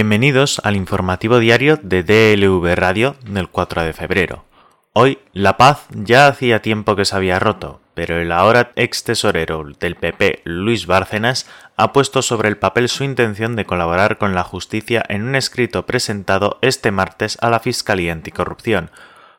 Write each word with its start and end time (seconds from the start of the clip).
Bienvenidos 0.00 0.60
al 0.62 0.76
informativo 0.76 1.40
diario 1.40 1.76
de 1.82 2.04
DLV 2.04 2.76
Radio 2.76 3.16
del 3.26 3.48
4 3.48 3.82
de 3.82 3.92
febrero. 3.92 4.44
Hoy 4.92 5.18
la 5.32 5.56
paz 5.56 5.88
ya 5.90 6.28
hacía 6.28 6.62
tiempo 6.62 6.94
que 6.94 7.04
se 7.04 7.16
había 7.16 7.40
roto, 7.40 7.80
pero 7.94 8.16
el 8.16 8.30
ahora 8.30 8.70
ex 8.76 9.02
tesorero 9.02 9.64
del 9.80 9.96
PP, 9.96 10.42
Luis 10.44 10.86
Bárcenas, 10.86 11.50
ha 11.76 11.92
puesto 11.92 12.22
sobre 12.22 12.48
el 12.48 12.56
papel 12.56 12.88
su 12.88 13.02
intención 13.02 13.56
de 13.56 13.64
colaborar 13.64 14.18
con 14.18 14.36
la 14.36 14.44
justicia 14.44 15.04
en 15.08 15.24
un 15.24 15.34
escrito 15.34 15.84
presentado 15.84 16.58
este 16.62 16.92
martes 16.92 17.36
a 17.40 17.50
la 17.50 17.58
Fiscalía 17.58 18.12
Anticorrupción, 18.12 18.92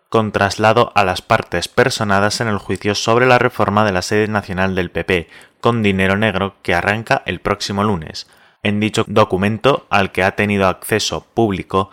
con 0.09 0.33
traslado 0.33 0.91
a 0.93 1.05
las 1.05 1.21
partes 1.21 1.69
personadas 1.69 2.41
en 2.41 2.49
el 2.49 2.57
juicio 2.57 2.95
sobre 2.95 3.27
la 3.27 3.39
reforma 3.39 3.85
de 3.85 3.93
la 3.93 4.01
sede 4.01 4.27
nacional 4.27 4.75
del 4.75 4.91
PP, 4.91 5.29
con 5.61 5.83
dinero 5.83 6.17
negro 6.17 6.57
que 6.63 6.75
arranca 6.75 7.23
el 7.25 7.39
próximo 7.39 7.85
lunes. 7.85 8.27
En 8.61 8.79
dicho 8.79 9.05
documento, 9.07 9.85
al 9.89 10.11
que 10.11 10.23
ha 10.23 10.35
tenido 10.35 10.67
acceso 10.67 11.25
público, 11.33 11.89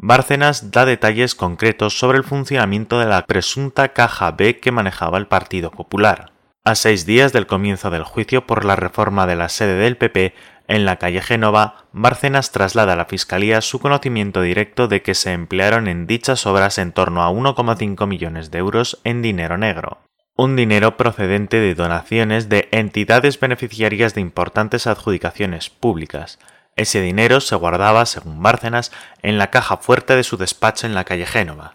Bárcenas 0.00 0.70
da 0.70 0.84
detalles 0.84 1.34
concretos 1.34 1.98
sobre 1.98 2.18
el 2.18 2.24
funcionamiento 2.24 3.00
de 3.00 3.06
la 3.06 3.26
presunta 3.26 3.88
caja 3.88 4.30
B 4.30 4.58
que 4.60 4.70
manejaba 4.70 5.18
el 5.18 5.26
Partido 5.26 5.70
Popular. 5.70 6.30
A 6.64 6.74
seis 6.74 7.04
días 7.06 7.32
del 7.32 7.46
comienzo 7.46 7.90
del 7.90 8.04
juicio 8.04 8.46
por 8.46 8.64
la 8.64 8.76
reforma 8.76 9.26
de 9.26 9.36
la 9.36 9.48
sede 9.48 9.74
del 9.74 9.96
PP, 9.96 10.34
en 10.68 10.84
la 10.84 10.96
calle 10.96 11.20
Génova, 11.20 11.86
Bárcenas 11.92 12.52
traslada 12.52 12.92
a 12.92 12.96
la 12.96 13.06
Fiscalía 13.06 13.60
su 13.60 13.80
conocimiento 13.80 14.42
directo 14.42 14.86
de 14.86 15.02
que 15.02 15.14
se 15.14 15.32
emplearon 15.32 15.88
en 15.88 16.06
dichas 16.06 16.46
obras 16.46 16.78
en 16.78 16.92
torno 16.92 17.24
a 17.24 17.30
1,5 17.30 18.06
millones 18.06 18.50
de 18.50 18.58
euros 18.58 19.00
en 19.02 19.22
dinero 19.22 19.56
negro 19.56 19.98
un 20.38 20.54
dinero 20.54 20.96
procedente 20.96 21.58
de 21.58 21.74
donaciones 21.74 22.48
de 22.48 22.68
entidades 22.70 23.40
beneficiarias 23.40 24.14
de 24.14 24.20
importantes 24.20 24.86
adjudicaciones 24.86 25.68
públicas. 25.68 26.38
Ese 26.76 27.00
dinero 27.00 27.40
se 27.40 27.56
guardaba, 27.56 28.06
según 28.06 28.40
Bárcenas, 28.40 28.92
en 29.22 29.36
la 29.36 29.50
caja 29.50 29.78
fuerte 29.78 30.14
de 30.14 30.22
su 30.22 30.36
despacho 30.36 30.86
en 30.86 30.94
la 30.94 31.02
calle 31.02 31.26
Génova. 31.26 31.74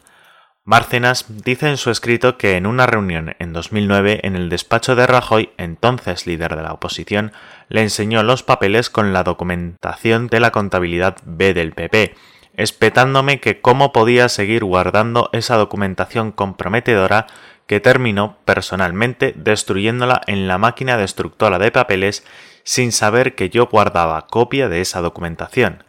Bárcenas 0.63 1.25
dice 1.43 1.67
en 1.67 1.75
su 1.75 1.91
escrito 1.91 2.37
que 2.37 2.55
en 2.55 2.65
una 2.65 2.85
reunión 2.85 3.35
en 3.37 3.51
2009 3.51 4.21
en 4.23 4.37
el 4.37 4.47
despacho 4.47 4.95
de 4.95 5.07
Rajoy, 5.07 5.49
entonces 5.57 6.25
líder 6.25 6.55
de 6.55 6.63
la 6.63 6.71
oposición, 6.71 7.33
le 7.67 7.81
enseñó 7.81 8.23
los 8.23 8.43
papeles 8.43 8.89
con 8.89 9.11
la 9.11 9.23
documentación 9.23 10.27
de 10.27 10.39
la 10.39 10.51
contabilidad 10.51 11.17
B 11.25 11.53
del 11.53 11.73
PP, 11.73 12.15
espetándome 12.55 13.41
que 13.41 13.59
cómo 13.59 13.91
podía 13.91 14.29
seguir 14.29 14.63
guardando 14.63 15.29
esa 15.33 15.57
documentación 15.57 16.31
comprometedora 16.31 17.27
que 17.67 17.79
terminó 17.79 18.37
personalmente 18.45 19.33
destruyéndola 19.35 20.21
en 20.27 20.47
la 20.47 20.57
máquina 20.57 20.97
destructora 20.97 21.59
de 21.59 21.71
papeles 21.71 22.25
sin 22.63 22.91
saber 22.91 23.35
que 23.35 23.49
yo 23.49 23.67
guardaba 23.67 24.27
copia 24.27 24.69
de 24.69 24.81
esa 24.81 25.01
documentación. 25.01 25.83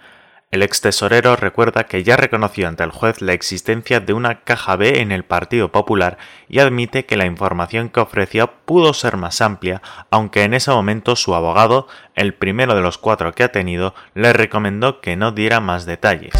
El 0.54 0.62
ex 0.62 0.80
tesorero 0.80 1.34
recuerda 1.34 1.82
que 1.84 2.04
ya 2.04 2.16
reconoció 2.16 2.68
ante 2.68 2.84
el 2.84 2.92
juez 2.92 3.20
la 3.20 3.32
existencia 3.32 3.98
de 3.98 4.12
una 4.12 4.42
caja 4.42 4.76
B 4.76 5.00
en 5.00 5.10
el 5.10 5.24
Partido 5.24 5.72
Popular 5.72 6.16
y 6.48 6.60
admite 6.60 7.06
que 7.06 7.16
la 7.16 7.26
información 7.26 7.88
que 7.88 7.98
ofreció 7.98 8.52
pudo 8.64 8.94
ser 8.94 9.16
más 9.16 9.40
amplia, 9.40 9.82
aunque 10.12 10.44
en 10.44 10.54
ese 10.54 10.70
momento 10.70 11.16
su 11.16 11.34
abogado, 11.34 11.88
el 12.14 12.34
primero 12.34 12.76
de 12.76 12.82
los 12.82 12.98
cuatro 12.98 13.32
que 13.32 13.42
ha 13.42 13.50
tenido, 13.50 13.96
le 14.14 14.32
recomendó 14.32 15.00
que 15.00 15.16
no 15.16 15.32
diera 15.32 15.58
más 15.58 15.86
detalles. 15.86 16.34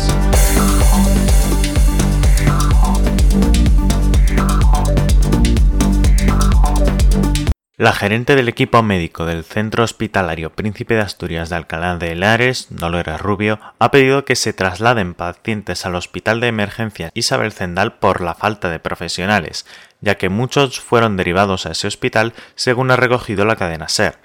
La 7.77 7.93
gerente 7.93 8.37
del 8.37 8.49
equipo 8.49 8.85
médico 8.85 9.27
del 9.27 9.43
Centro 9.43 9.83
Hospitalario 9.83 10.51
Príncipe 10.51 10.95
de 10.95 11.01
Asturias 11.01 11.51
de 11.51 11.57
Alcalá 11.57 11.97
de 11.97 12.13
Henares, 12.13 12.69
Dolores 12.71 13.21
Rubio, 13.21 13.59
ha 13.81 13.91
pedido 13.91 14.25
que 14.25 14.37
se 14.37 14.53
trasladen 14.53 15.13
pacientes 15.13 15.85
al 15.85 15.97
Hospital 15.97 16.39
de 16.39 16.47
Emergencia 16.47 17.11
Isabel 17.15 17.51
Zendal 17.51 17.95
por 17.95 18.21
la 18.21 18.37
falta 18.37 18.71
de 18.71 18.79
profesionales, 18.79 19.67
ya 20.01 20.15
que 20.15 20.29
muchos 20.29 20.79
fueron 20.79 21.17
derivados 21.17 21.67
a 21.67 21.73
ese 21.73 21.89
hospital 21.89 22.33
según 22.55 22.93
ha 22.93 22.97
recogido 22.97 23.45
la 23.45 23.57
cadena 23.57 23.89
SER, 23.89 24.21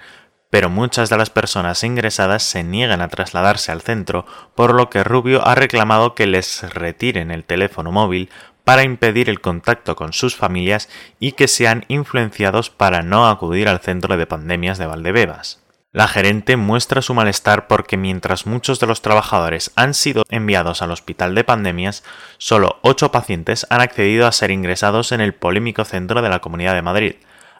pero 0.50 0.68
muchas 0.68 1.10
de 1.10 1.16
las 1.16 1.30
personas 1.30 1.82
ingresadas 1.82 2.44
se 2.44 2.62
niegan 2.62 3.00
a 3.00 3.08
trasladarse 3.08 3.72
al 3.72 3.82
centro, 3.82 4.26
por 4.54 4.74
lo 4.74 4.90
que 4.90 5.02
Rubio 5.02 5.46
ha 5.46 5.56
reclamado 5.56 6.14
que 6.14 6.28
les 6.28 6.62
retiren 6.74 7.32
el 7.32 7.44
teléfono 7.44 7.90
móvil 7.90 8.30
para 8.64 8.82
impedir 8.82 9.28
el 9.28 9.40
contacto 9.40 9.96
con 9.96 10.12
sus 10.12 10.36
familias 10.36 10.88
y 11.18 11.32
que 11.32 11.48
sean 11.48 11.84
influenciados 11.88 12.70
para 12.70 13.02
no 13.02 13.28
acudir 13.28 13.68
al 13.68 13.80
centro 13.80 14.16
de 14.16 14.26
pandemias 14.26 14.78
de 14.78 14.86
Valdebebas. 14.86 15.60
La 15.92 16.06
gerente 16.06 16.56
muestra 16.56 17.02
su 17.02 17.14
malestar 17.14 17.66
porque 17.66 17.96
mientras 17.96 18.46
muchos 18.46 18.78
de 18.78 18.86
los 18.86 19.02
trabajadores 19.02 19.72
han 19.74 19.92
sido 19.94 20.22
enviados 20.30 20.82
al 20.82 20.92
hospital 20.92 21.34
de 21.34 21.42
pandemias, 21.42 22.04
solo 22.38 22.78
ocho 22.82 23.10
pacientes 23.10 23.66
han 23.70 23.80
accedido 23.80 24.28
a 24.28 24.32
ser 24.32 24.52
ingresados 24.52 25.10
en 25.10 25.20
el 25.20 25.34
polémico 25.34 25.84
centro 25.84 26.22
de 26.22 26.28
la 26.28 26.38
Comunidad 26.38 26.74
de 26.74 26.82
Madrid. 26.82 27.14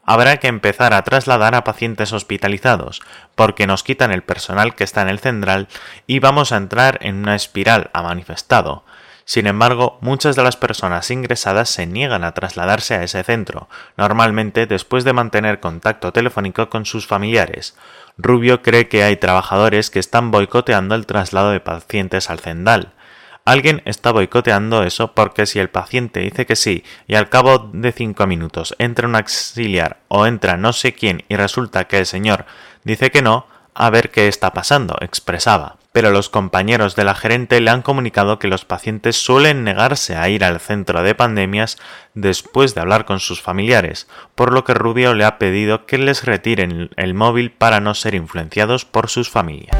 Habrá 0.05 0.37
que 0.37 0.47
empezar 0.47 0.94
a 0.94 1.03
trasladar 1.03 1.56
a 1.56 1.65
pacientes 1.65 2.12
hospitalizados, 2.12 3.03
porque 3.34 3.67
nos 3.67 3.82
quitan 3.82 4.12
el 4.12 4.22
personal 4.22 4.77
que 4.77 4.84
está 4.84 5.03
en 5.03 5.09
el 5.09 5.19
central 5.19 5.67
y 6.06 6.21
vamos 6.21 6.53
a 6.53 6.56
entrar 6.56 6.99
en 7.03 7.17
una 7.17 7.34
espiral, 7.34 7.91
ha 7.93 8.03
manifestado. 8.03 8.84
Sin 9.30 9.46
embargo, 9.46 9.96
muchas 10.00 10.34
de 10.34 10.42
las 10.42 10.56
personas 10.56 11.08
ingresadas 11.08 11.70
se 11.70 11.86
niegan 11.86 12.24
a 12.24 12.34
trasladarse 12.34 12.96
a 12.96 13.04
ese 13.04 13.22
centro, 13.22 13.68
normalmente 13.96 14.66
después 14.66 15.04
de 15.04 15.12
mantener 15.12 15.60
contacto 15.60 16.12
telefónico 16.12 16.68
con 16.68 16.84
sus 16.84 17.06
familiares. 17.06 17.76
Rubio 18.19 18.60
cree 18.60 18.88
que 18.88 19.04
hay 19.04 19.19
trabajadores 19.19 19.88
que 19.88 20.00
están 20.00 20.32
boicoteando 20.32 20.96
el 20.96 21.06
traslado 21.06 21.52
de 21.52 21.60
pacientes 21.60 22.28
al 22.28 22.40
Cendal. 22.40 22.92
Alguien 23.44 23.82
está 23.84 24.10
boicoteando 24.10 24.82
eso 24.82 25.14
porque 25.14 25.46
si 25.46 25.60
el 25.60 25.70
paciente 25.70 26.19
dice 26.19 26.44
que 26.44 26.56
sí 26.56 26.82
y 27.06 27.14
al 27.14 27.28
cabo 27.28 27.70
de 27.72 27.92
cinco 27.92 28.26
minutos 28.26 28.74
entra 28.80 29.06
un 29.06 29.14
auxiliar 29.14 29.98
o 30.08 30.26
entra 30.26 30.56
no 30.56 30.72
sé 30.72 30.92
quién 30.92 31.22
y 31.28 31.36
resulta 31.36 31.86
que 31.86 31.98
el 31.98 32.06
señor 32.06 32.46
dice 32.82 33.12
que 33.12 33.22
no, 33.22 33.46
a 33.74 33.90
ver 33.90 34.10
qué 34.10 34.26
está 34.26 34.52
pasando, 34.52 34.96
expresaba 35.00 35.76
pero 35.92 36.10
los 36.10 36.28
compañeros 36.28 36.96
de 36.96 37.04
la 37.04 37.14
gerente 37.14 37.60
le 37.60 37.70
han 37.70 37.82
comunicado 37.82 38.38
que 38.38 38.48
los 38.48 38.64
pacientes 38.64 39.16
suelen 39.16 39.64
negarse 39.64 40.16
a 40.16 40.28
ir 40.28 40.44
al 40.44 40.60
centro 40.60 41.02
de 41.02 41.14
pandemias 41.14 41.78
después 42.14 42.74
de 42.74 42.80
hablar 42.80 43.04
con 43.04 43.20
sus 43.20 43.42
familiares, 43.42 44.08
por 44.34 44.52
lo 44.52 44.64
que 44.64 44.74
Rubio 44.74 45.14
le 45.14 45.24
ha 45.24 45.38
pedido 45.38 45.86
que 45.86 45.98
les 45.98 46.24
retiren 46.24 46.90
el 46.96 47.14
móvil 47.14 47.50
para 47.50 47.80
no 47.80 47.94
ser 47.94 48.14
influenciados 48.14 48.84
por 48.84 49.08
sus 49.08 49.30
familias. 49.30 49.76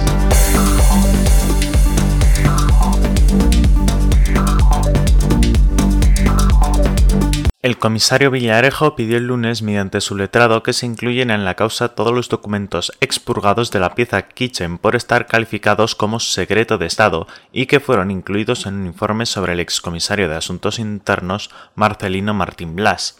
El 7.63 7.77
comisario 7.77 8.31
Villarejo 8.31 8.97
pidió 8.97 9.19
el 9.19 9.27
lunes 9.27 9.61
mediante 9.61 10.01
su 10.01 10.17
letrado 10.17 10.63
que 10.63 10.73
se 10.73 10.87
incluyen 10.87 11.31
en 11.31 11.45
la 11.45 11.57
causa 11.57 11.91
todos 11.91 12.15
los 12.15 12.31
documentos 12.31 12.91
expurgados 13.03 13.71
de 13.71 13.81
la 13.81 13.95
pieza 13.95 14.23
Kitchen 14.23 14.79
por 14.79 14.97
estar 14.97 15.27
calificados 15.27 15.95
como 15.95 16.21
secreto 16.21 16.79
de 16.79 16.87
Estado 16.87 17.27
y 17.53 17.67
que 17.67 17.79
fueron 17.79 18.11
incluidos 18.11 18.65
en 18.65 18.77
un 18.77 18.87
informe 18.87 19.27
sobre 19.27 19.53
el 19.53 19.61
excomisario 19.61 20.27
de 20.31 20.37
Asuntos 20.37 20.79
Internos 20.79 21.51
Marcelino 21.75 22.33
Martín 22.33 22.77
Blas. 22.77 23.19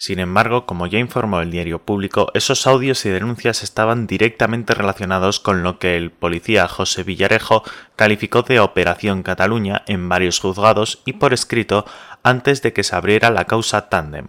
Sin 0.00 0.20
embargo, 0.20 0.64
como 0.64 0.86
ya 0.86 1.00
informó 1.00 1.40
el 1.40 1.50
diario 1.50 1.80
público, 1.80 2.30
esos 2.32 2.68
audios 2.68 3.04
y 3.04 3.08
denuncias 3.08 3.64
estaban 3.64 4.06
directamente 4.06 4.72
relacionados 4.72 5.40
con 5.40 5.64
lo 5.64 5.80
que 5.80 5.96
el 5.96 6.12
policía 6.12 6.68
José 6.68 7.02
Villarejo 7.02 7.64
calificó 7.96 8.42
de 8.42 8.60
Operación 8.60 9.24
Cataluña 9.24 9.82
en 9.88 10.08
varios 10.08 10.38
juzgados 10.38 11.02
y 11.04 11.14
por 11.14 11.34
escrito 11.34 11.84
antes 12.22 12.62
de 12.62 12.72
que 12.72 12.84
se 12.84 12.96
abriera 12.96 13.30
la 13.30 13.44
causa 13.44 13.88
Tandem. 13.88 14.28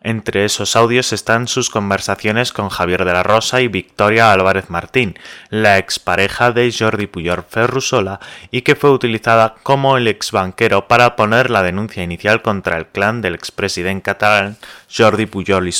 Entre 0.00 0.44
esos 0.44 0.76
audios 0.76 1.12
están 1.12 1.48
sus 1.48 1.70
conversaciones 1.70 2.52
con 2.52 2.68
Javier 2.68 3.04
de 3.04 3.12
la 3.12 3.24
Rosa 3.24 3.60
y 3.60 3.68
Victoria 3.68 4.32
Álvarez 4.32 4.70
Martín, 4.70 5.18
la 5.50 5.76
expareja 5.78 6.52
de 6.52 6.72
Jordi 6.72 7.08
Puyol 7.08 7.44
Ferrusola 7.48 8.20
y 8.52 8.62
que 8.62 8.76
fue 8.76 8.90
utilizada 8.90 9.56
como 9.64 9.96
el 9.96 10.06
exbanquero 10.06 10.86
para 10.86 11.16
poner 11.16 11.50
la 11.50 11.64
denuncia 11.64 12.04
inicial 12.04 12.42
contra 12.42 12.78
el 12.78 12.86
clan 12.86 13.22
del 13.22 13.34
expresidente 13.34 14.02
catalán 14.02 14.56
Jordi 14.96 15.26
Puyol 15.26 15.66
y 15.66 15.72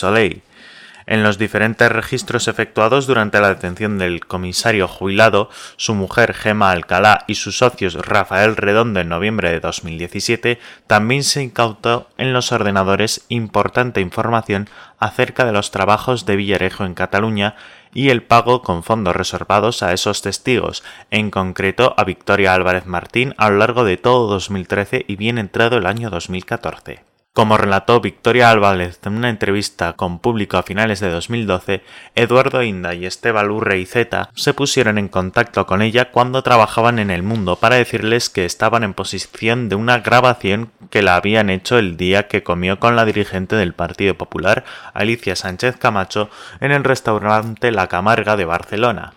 en 1.08 1.22
los 1.22 1.38
diferentes 1.38 1.90
registros 1.90 2.48
efectuados 2.48 3.06
durante 3.06 3.40
la 3.40 3.48
detención 3.48 3.98
del 3.98 4.26
comisario 4.26 4.86
jubilado, 4.86 5.48
su 5.76 5.94
mujer 5.94 6.34
Gema 6.34 6.70
Alcalá 6.70 7.24
y 7.26 7.36
sus 7.36 7.58
socios 7.58 7.94
Rafael 7.94 8.56
Redondo 8.56 9.00
en 9.00 9.08
noviembre 9.08 9.50
de 9.50 9.60
2017, 9.60 10.58
también 10.86 11.24
se 11.24 11.42
incautó 11.42 12.08
en 12.18 12.34
los 12.34 12.52
ordenadores 12.52 13.24
importante 13.28 14.02
información 14.02 14.68
acerca 14.98 15.46
de 15.46 15.52
los 15.52 15.70
trabajos 15.70 16.26
de 16.26 16.36
Villarejo 16.36 16.84
en 16.84 16.92
Cataluña 16.92 17.56
y 17.94 18.10
el 18.10 18.22
pago 18.22 18.60
con 18.60 18.82
fondos 18.82 19.16
reservados 19.16 19.82
a 19.82 19.94
esos 19.94 20.20
testigos, 20.20 20.84
en 21.10 21.30
concreto 21.30 21.94
a 21.96 22.04
Victoria 22.04 22.52
Álvarez 22.52 22.84
Martín 22.84 23.34
a 23.38 23.48
lo 23.48 23.56
largo 23.56 23.84
de 23.84 23.96
todo 23.96 24.28
2013 24.28 25.06
y 25.08 25.16
bien 25.16 25.38
entrado 25.38 25.78
el 25.78 25.86
año 25.86 26.10
2014. 26.10 27.07
Como 27.32 27.56
relató 27.56 28.00
Victoria 28.00 28.50
Álvarez 28.50 28.98
en 29.04 29.16
una 29.16 29.30
entrevista 29.30 29.92
con 29.92 30.18
público 30.18 30.56
a 30.56 30.64
finales 30.64 30.98
de 30.98 31.08
2012, 31.08 31.84
Eduardo 32.16 32.64
Inda 32.64 32.94
y 32.94 33.06
Esteban 33.06 33.48
Zeta 33.86 34.30
se 34.34 34.54
pusieron 34.54 34.98
en 34.98 35.06
contacto 35.06 35.64
con 35.64 35.80
ella 35.80 36.10
cuando 36.10 36.42
trabajaban 36.42 36.98
en 36.98 37.12
el 37.12 37.22
mundo 37.22 37.54
para 37.54 37.76
decirles 37.76 38.28
que 38.28 38.44
estaban 38.44 38.82
en 38.82 38.92
posición 38.92 39.68
de 39.68 39.76
una 39.76 40.00
grabación 40.00 40.72
que 40.90 41.02
la 41.02 41.14
habían 41.14 41.48
hecho 41.48 41.78
el 41.78 41.96
día 41.96 42.26
que 42.26 42.42
comió 42.42 42.80
con 42.80 42.96
la 42.96 43.04
dirigente 43.04 43.54
del 43.54 43.72
Partido 43.72 44.16
Popular, 44.16 44.64
Alicia 44.92 45.36
Sánchez 45.36 45.76
Camacho, 45.76 46.30
en 46.60 46.72
el 46.72 46.82
restaurante 46.82 47.70
La 47.70 47.86
Camarga 47.86 48.36
de 48.36 48.46
Barcelona. 48.46 49.12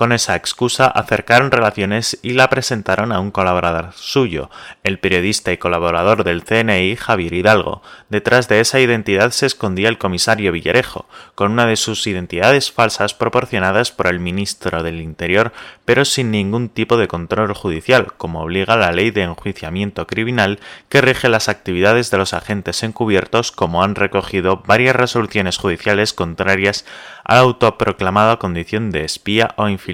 Con 0.00 0.12
esa 0.12 0.34
excusa 0.34 0.86
acercaron 0.86 1.50
relaciones 1.50 2.18
y 2.22 2.30
la 2.30 2.48
presentaron 2.48 3.12
a 3.12 3.20
un 3.20 3.30
colaborador 3.30 3.92
suyo, 3.92 4.48
el 4.82 4.98
periodista 4.98 5.52
y 5.52 5.58
colaborador 5.58 6.24
del 6.24 6.42
CNI 6.42 6.96
Javier 6.96 7.34
Hidalgo. 7.34 7.82
Detrás 8.08 8.48
de 8.48 8.60
esa 8.60 8.80
identidad 8.80 9.30
se 9.30 9.44
escondía 9.44 9.90
el 9.90 9.98
comisario 9.98 10.52
Villarejo, 10.52 11.04
con 11.34 11.52
una 11.52 11.66
de 11.66 11.76
sus 11.76 12.06
identidades 12.06 12.72
falsas 12.72 13.12
proporcionadas 13.12 13.92
por 13.92 14.06
el 14.06 14.20
ministro 14.20 14.82
del 14.82 15.02
Interior, 15.02 15.52
pero 15.84 16.06
sin 16.06 16.30
ningún 16.30 16.70
tipo 16.70 16.96
de 16.96 17.06
control 17.06 17.52
judicial, 17.52 18.14
como 18.16 18.40
obliga 18.40 18.78
la 18.78 18.92
ley 18.92 19.10
de 19.10 19.24
enjuiciamiento 19.24 20.06
criminal 20.06 20.60
que 20.88 21.02
rige 21.02 21.28
las 21.28 21.50
actividades 21.50 22.10
de 22.10 22.16
los 22.16 22.32
agentes 22.32 22.82
encubiertos, 22.84 23.52
como 23.52 23.84
han 23.84 23.94
recogido 23.96 24.62
varias 24.66 24.96
resoluciones 24.96 25.58
judiciales 25.58 26.14
contrarias 26.14 26.86
a 27.22 27.34
la 27.34 27.40
autoproclamada 27.40 28.38
condición 28.38 28.90
de 28.90 29.04
espía 29.04 29.54
o 29.56 29.68
infiltrado. 29.68 29.89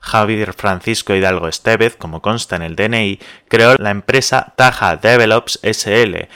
Javier 0.00 0.54
Francisco 0.54 1.14
Hidalgo 1.14 1.46
Estevez, 1.48 1.96
como 1.96 2.22
consta 2.22 2.56
en 2.56 2.62
el 2.62 2.76
DNI, 2.76 3.20
creó 3.48 3.76
la 3.76 3.90
empresa 3.90 4.54
Taja 4.56 4.96
Develops 4.96 5.60
SL, 5.62 6.28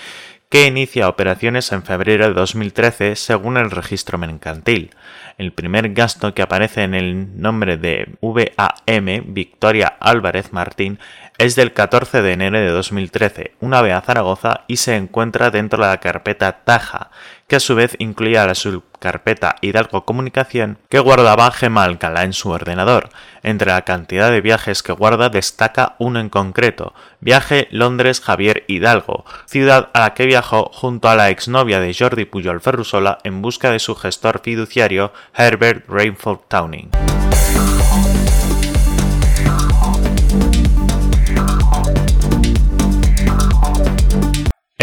que 0.51 0.67
inicia 0.67 1.09
operaciones 1.09 1.73
en 1.73 1.83
febrero 1.83 2.29
de 2.29 2.35
2013 2.35 3.17
según 3.17 3.57
el 3.57 3.71
registro 3.71 4.19
mercantil. 4.19 4.91
El 5.37 5.53
primer 5.53 5.95
gasto 5.95 6.33
que 6.33 6.43
aparece 6.43 6.85
en 6.85 6.95
el 6.95 7.41
nombre 7.41 7.77
de 7.77 8.15
VAM, 8.21 9.35
Victoria 9.35 9.97
Álvarez 9.99 10.53
Martín, 10.53 11.01
es 11.39 11.57
del 11.57 11.73
14 11.73 12.23
de 12.23 12.33
enero 12.33 12.59
de 12.59 12.71
2013, 12.71 13.55
una 13.61 13.83
vez 13.83 13.95
a 13.95 14.01
Zaragoza 14.01 14.63
y 14.69 14.77
se 14.77 14.97
encuentra 14.97 15.51
dentro 15.51 15.83
de 15.83 15.89
la 15.89 15.99
carpeta 15.99 16.61
Taja, 16.65 17.11
que 17.49 17.57
a 17.57 17.61
su 17.61 17.75
vez 17.75 17.97
incluía 17.99 18.47
la 18.47 18.55
subcarpeta 18.55 19.57
Hidalgo 19.61 20.05
Comunicación 20.05 20.79
que 20.89 21.01
guardaba 21.01 21.51
Gema 21.51 21.85
Alcalá 21.85 22.23
en 22.23 22.33
su 22.33 22.51
ordenador. 22.51 23.11
Entre 23.43 23.71
la 23.71 23.83
cantidad 23.83 24.31
de 24.31 24.41
viajes 24.41 24.83
que 24.83 24.93
guarda 24.93 25.29
destaca 25.29 25.97
uno 25.99 26.21
en 26.21 26.29
concreto, 26.29 26.95
viaje 27.21 27.67
Londres 27.71 28.21
Javier 28.21 28.65
Hidalgo, 28.69 29.25
ciudad 29.47 29.91
a 29.93 30.01
la 30.01 30.15
que 30.15 30.27
viajó 30.27 30.71
junto 30.73 31.09
a 31.09 31.17
la 31.17 31.31
exnovia 31.31 31.81
de 31.81 31.95
Jordi 31.95 32.25
Pujol 32.25 32.61
Ferrusola 32.61 33.19
en 33.25 33.43
busca 33.43 33.71
de 33.71 33.81
su 33.81 33.95
gestor 33.97 34.41
fiduciario 34.43 35.13
Herbert 35.35 35.85
Rainford 35.89 36.41
Towning. 36.49 36.91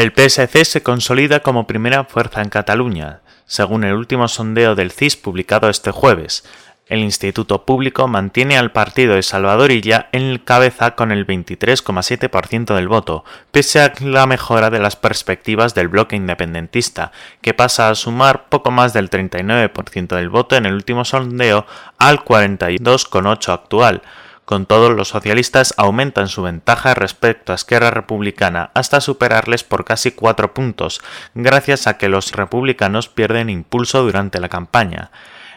El 0.01 0.13
PSC 0.13 0.65
se 0.65 0.81
consolida 0.81 1.42
como 1.42 1.68
primera 1.68 2.06
fuerza 2.06 2.42
en 2.42 2.50
Cataluña, 2.50 3.19
según 3.45 3.83
el 3.83 3.94
último 3.94 4.27
sondeo 4.27 4.74
del 4.74 4.89
CIS 4.89 5.15
publicado 5.15 5.69
este 5.69 5.92
jueves. 5.92 6.44
El 6.88 7.01
Instituto 7.01 7.68
Público 7.68 8.07
mantiene 8.07 8.57
al 8.57 8.71
partido 8.71 9.13
de 9.13 9.21
Salvador 9.21 9.69
Illa 9.69 10.09
en 10.12 10.39
cabeza 10.39 10.95
con 10.95 11.12
el 11.12 11.27
23,7% 11.27 12.74
del 12.74 12.88
voto, 12.88 13.25
pese 13.51 13.80
a 13.80 13.94
la 14.00 14.25
mejora 14.25 14.71
de 14.71 14.80
las 14.80 14.95
perspectivas 14.95 15.75
del 15.75 15.88
bloque 15.88 16.15
independentista, 16.15 17.12
que 17.42 17.54
pasa 17.54 17.92
a 17.92 17.94
sumar 17.94 18.50
poco 18.50 18.71
más 18.71 18.94
del 18.94 19.12
39% 19.12 20.15
del 20.15 20.30
voto 20.30 20.56
en 20.56 20.65
el 20.65 20.74
último 20.74 21.06
sondeo 21.06 21.68
al 22.00 22.25
42,8% 22.25 23.54
actual, 23.54 24.01
con 24.51 24.65
todos 24.65 24.92
los 24.92 25.07
socialistas 25.07 25.74
aumentan 25.77 26.27
su 26.27 26.42
ventaja 26.42 26.94
respecto 26.94 27.53
a 27.53 27.56
Esquerra 27.56 27.89
Republicana 27.89 28.69
hasta 28.74 29.00
superarles 29.00 29.63
por 29.63 29.86
casi 29.86 30.12
cuatro 30.12 30.53
puntos, 30.53 31.00
gracias 31.33 31.88
a 31.88 31.98
que 31.98 32.09
los 32.09 32.33
republicanos 32.33 33.07
pierden 33.07 33.50
impulso 33.50 34.03
durante 34.03 34.42
la 34.42 34.50
campaña. 34.50 35.09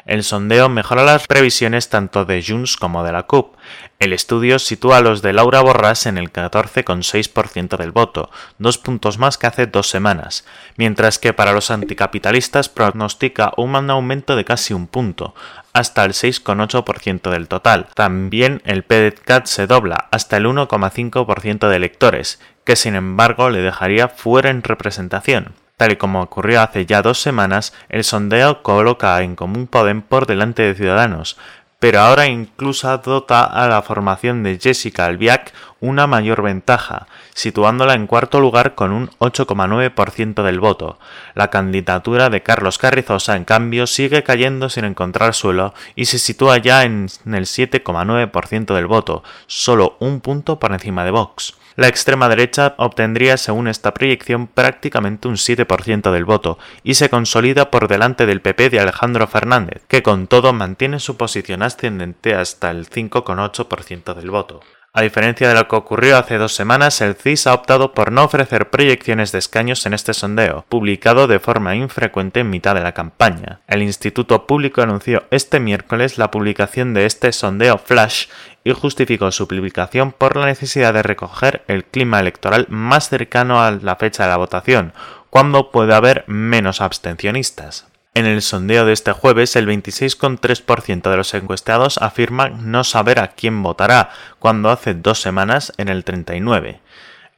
El 0.06 0.22
sondeo 0.22 0.68
mejora 0.68 1.02
las 1.02 1.26
previsiones 1.26 1.88
tanto 1.88 2.26
de 2.26 2.44
Junts 2.46 2.76
como 2.76 3.04
de 3.04 3.12
la 3.12 3.22
CUP. 3.22 3.56
El 3.98 4.12
estudio 4.12 4.58
sitúa 4.58 4.98
a 4.98 5.00
los 5.00 5.22
de 5.22 5.32
Laura 5.32 5.62
Borràs 5.62 6.06
en 6.06 6.18
el 6.18 6.30
14,6% 6.30 7.78
del 7.78 7.90
voto, 7.90 8.30
dos 8.58 8.76
puntos 8.76 9.16
más 9.16 9.38
que 9.38 9.46
hace 9.46 9.66
dos 9.66 9.88
semanas, 9.88 10.44
mientras 10.76 11.18
que 11.18 11.32
para 11.32 11.52
los 11.52 11.70
anticapitalistas 11.70 12.68
pronostica 12.68 13.52
un 13.56 13.74
aumento 13.90 14.36
de 14.36 14.44
casi 14.44 14.74
un 14.74 14.88
punto, 14.88 15.34
hasta 15.72 16.04
el 16.04 16.12
6,8% 16.12 17.30
del 17.30 17.48
total. 17.48 17.86
También 17.94 18.60
el 18.66 18.82
PDCAT 18.82 19.46
se 19.46 19.66
dobla 19.66 20.08
hasta 20.10 20.36
el 20.36 20.44
1,5% 20.44 21.66
de 21.66 21.76
electores, 21.76 22.40
que 22.64 22.76
sin 22.76 22.94
embargo 22.94 23.48
le 23.48 23.62
dejaría 23.62 24.08
fuera 24.08 24.50
en 24.50 24.62
representación. 24.62 25.63
Tal 25.76 25.92
y 25.92 25.96
como 25.96 26.22
ocurrió 26.22 26.62
hace 26.62 26.86
ya 26.86 27.02
dos 27.02 27.20
semanas, 27.20 27.72
el 27.88 28.04
sondeo 28.04 28.62
coloca 28.62 29.20
en 29.22 29.34
Común 29.34 29.66
Podem 29.66 30.02
por 30.02 30.26
delante 30.26 30.62
de 30.62 30.74
Ciudadanos, 30.74 31.36
pero 31.80 32.00
ahora 32.00 32.28
incluso 32.28 32.96
dota 32.98 33.44
a 33.44 33.68
la 33.68 33.82
formación 33.82 34.42
de 34.42 34.58
Jessica 34.58 35.04
Albiac 35.04 35.52
una 35.80 36.06
mayor 36.06 36.42
ventaja, 36.42 37.08
situándola 37.34 37.92
en 37.92 38.06
cuarto 38.06 38.40
lugar 38.40 38.74
con 38.74 38.92
un 38.92 39.10
8,9% 39.18 40.42
del 40.44 40.60
voto. 40.60 40.98
La 41.34 41.50
candidatura 41.50 42.30
de 42.30 42.42
Carlos 42.42 42.78
Carrizosa, 42.78 43.36
en 43.36 43.44
cambio, 43.44 43.86
sigue 43.86 44.22
cayendo 44.22 44.70
sin 44.70 44.84
encontrar 44.84 45.34
suelo 45.34 45.74
y 45.94 46.06
se 46.06 46.18
sitúa 46.18 46.56
ya 46.56 46.84
en 46.84 47.08
el 47.26 47.44
7,9% 47.44 48.74
del 48.74 48.86
voto, 48.86 49.22
solo 49.46 49.96
un 49.98 50.20
punto 50.20 50.58
por 50.58 50.72
encima 50.72 51.04
de 51.04 51.10
Vox. 51.10 51.54
La 51.76 51.88
extrema 51.88 52.28
derecha 52.28 52.74
obtendría, 52.78 53.36
según 53.36 53.66
esta 53.66 53.94
proyección, 53.94 54.46
prácticamente 54.46 55.26
un 55.26 55.34
7% 55.34 56.12
del 56.12 56.24
voto 56.24 56.58
y 56.84 56.94
se 56.94 57.08
consolida 57.10 57.70
por 57.70 57.88
delante 57.88 58.26
del 58.26 58.40
PP 58.40 58.70
de 58.70 58.78
Alejandro 58.80 59.26
Fernández, 59.26 59.82
que 59.88 60.02
con 60.02 60.28
todo 60.28 60.52
mantiene 60.52 61.00
su 61.00 61.16
posición 61.16 61.62
ascendente 61.62 62.34
hasta 62.34 62.70
el 62.70 62.88
5,8% 62.88 64.14
del 64.14 64.30
voto. 64.30 64.60
A 64.96 65.02
diferencia 65.02 65.48
de 65.48 65.56
lo 65.56 65.66
que 65.66 65.74
ocurrió 65.74 66.16
hace 66.16 66.38
dos 66.38 66.54
semanas, 66.54 67.00
el 67.00 67.16
CIS 67.16 67.48
ha 67.48 67.54
optado 67.54 67.94
por 67.94 68.12
no 68.12 68.22
ofrecer 68.22 68.70
proyecciones 68.70 69.32
de 69.32 69.40
escaños 69.40 69.84
en 69.86 69.92
este 69.92 70.14
sondeo, 70.14 70.64
publicado 70.68 71.26
de 71.26 71.40
forma 71.40 71.74
infrecuente 71.74 72.38
en 72.38 72.50
mitad 72.50 72.76
de 72.76 72.80
la 72.80 72.94
campaña. 72.94 73.58
El 73.66 73.82
Instituto 73.82 74.46
Público 74.46 74.82
anunció 74.82 75.24
este 75.32 75.58
miércoles 75.58 76.16
la 76.16 76.30
publicación 76.30 76.94
de 76.94 77.06
este 77.06 77.32
sondeo 77.32 77.78
flash 77.78 78.26
y 78.62 78.70
justificó 78.70 79.32
su 79.32 79.48
publicación 79.48 80.12
por 80.12 80.36
la 80.36 80.46
necesidad 80.46 80.94
de 80.94 81.02
recoger 81.02 81.64
el 81.66 81.84
clima 81.84 82.20
electoral 82.20 82.66
más 82.68 83.08
cercano 83.08 83.64
a 83.64 83.72
la 83.72 83.96
fecha 83.96 84.22
de 84.22 84.30
la 84.30 84.36
votación, 84.36 84.92
cuando 85.28 85.72
puede 85.72 85.92
haber 85.92 86.22
menos 86.28 86.80
abstencionistas. 86.80 87.88
En 88.16 88.26
el 88.26 88.42
sondeo 88.42 88.86
de 88.86 88.92
este 88.92 89.10
jueves, 89.10 89.56
el 89.56 89.66
26,3% 89.66 91.10
de 91.10 91.16
los 91.16 91.34
encuestados 91.34 91.98
afirman 91.98 92.70
no 92.70 92.84
saber 92.84 93.18
a 93.18 93.32
quién 93.32 93.60
votará, 93.60 94.10
cuando 94.38 94.70
hace 94.70 94.94
dos 94.94 95.20
semanas 95.20 95.72
en 95.78 95.88
el 95.88 96.04
39%. 96.04 96.78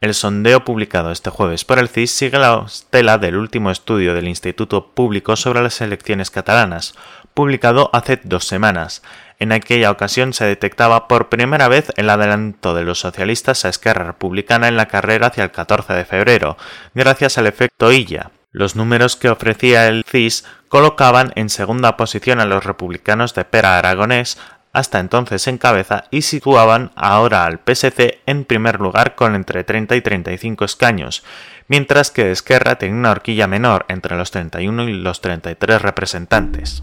El 0.02 0.12
sondeo 0.12 0.66
publicado 0.66 1.10
este 1.10 1.30
jueves 1.30 1.64
por 1.64 1.78
el 1.78 1.88
CIS 1.88 2.10
sigue 2.10 2.38
la 2.38 2.64
estela 2.66 3.16
del 3.16 3.36
último 3.36 3.70
estudio 3.70 4.12
del 4.12 4.28
Instituto 4.28 4.88
Público 4.88 5.34
sobre 5.36 5.62
las 5.62 5.80
elecciones 5.80 6.30
catalanas, 6.30 6.94
publicado 7.32 7.88
hace 7.94 8.20
dos 8.22 8.44
semanas. 8.46 9.02
En 9.38 9.52
aquella 9.52 9.90
ocasión 9.90 10.34
se 10.34 10.44
detectaba 10.44 11.08
por 11.08 11.30
primera 11.30 11.68
vez 11.68 11.90
el 11.96 12.10
adelanto 12.10 12.74
de 12.74 12.84
los 12.84 13.00
socialistas 13.00 13.64
a 13.64 13.70
Esquerra 13.70 14.04
Republicana 14.04 14.68
en 14.68 14.76
la 14.76 14.88
carrera 14.88 15.28
hacia 15.28 15.44
el 15.44 15.52
14 15.52 15.94
de 15.94 16.04
febrero, 16.04 16.58
gracias 16.92 17.38
al 17.38 17.46
efecto 17.46 17.90
Illa. 17.90 18.30
Los 18.52 18.74
números 18.74 19.16
que 19.16 19.28
ofrecía 19.28 19.86
el 19.86 20.04
CIS 20.08 20.44
colocaban 20.76 21.32
en 21.36 21.48
segunda 21.48 21.96
posición 21.96 22.38
a 22.38 22.44
los 22.44 22.62
republicanos 22.62 23.34
de 23.34 23.46
Pera 23.46 23.78
Aragonés, 23.78 24.36
hasta 24.74 25.00
entonces 25.00 25.46
en 25.46 25.56
cabeza, 25.56 26.04
y 26.10 26.20
situaban 26.20 26.90
ahora 26.96 27.46
al 27.46 27.60
PSC 27.64 28.18
en 28.26 28.44
primer 28.44 28.78
lugar 28.78 29.14
con 29.14 29.34
entre 29.34 29.64
30 29.64 29.96
y 29.96 30.02
35 30.02 30.66
escaños, 30.66 31.24
mientras 31.66 32.10
que 32.10 32.30
Esquerra 32.30 32.76
tenía 32.76 32.94
una 32.94 33.12
horquilla 33.12 33.46
menor 33.46 33.86
entre 33.88 34.18
los 34.18 34.30
31 34.32 34.90
y 34.90 34.92
los 34.92 35.22
33 35.22 35.80
representantes. 35.80 36.82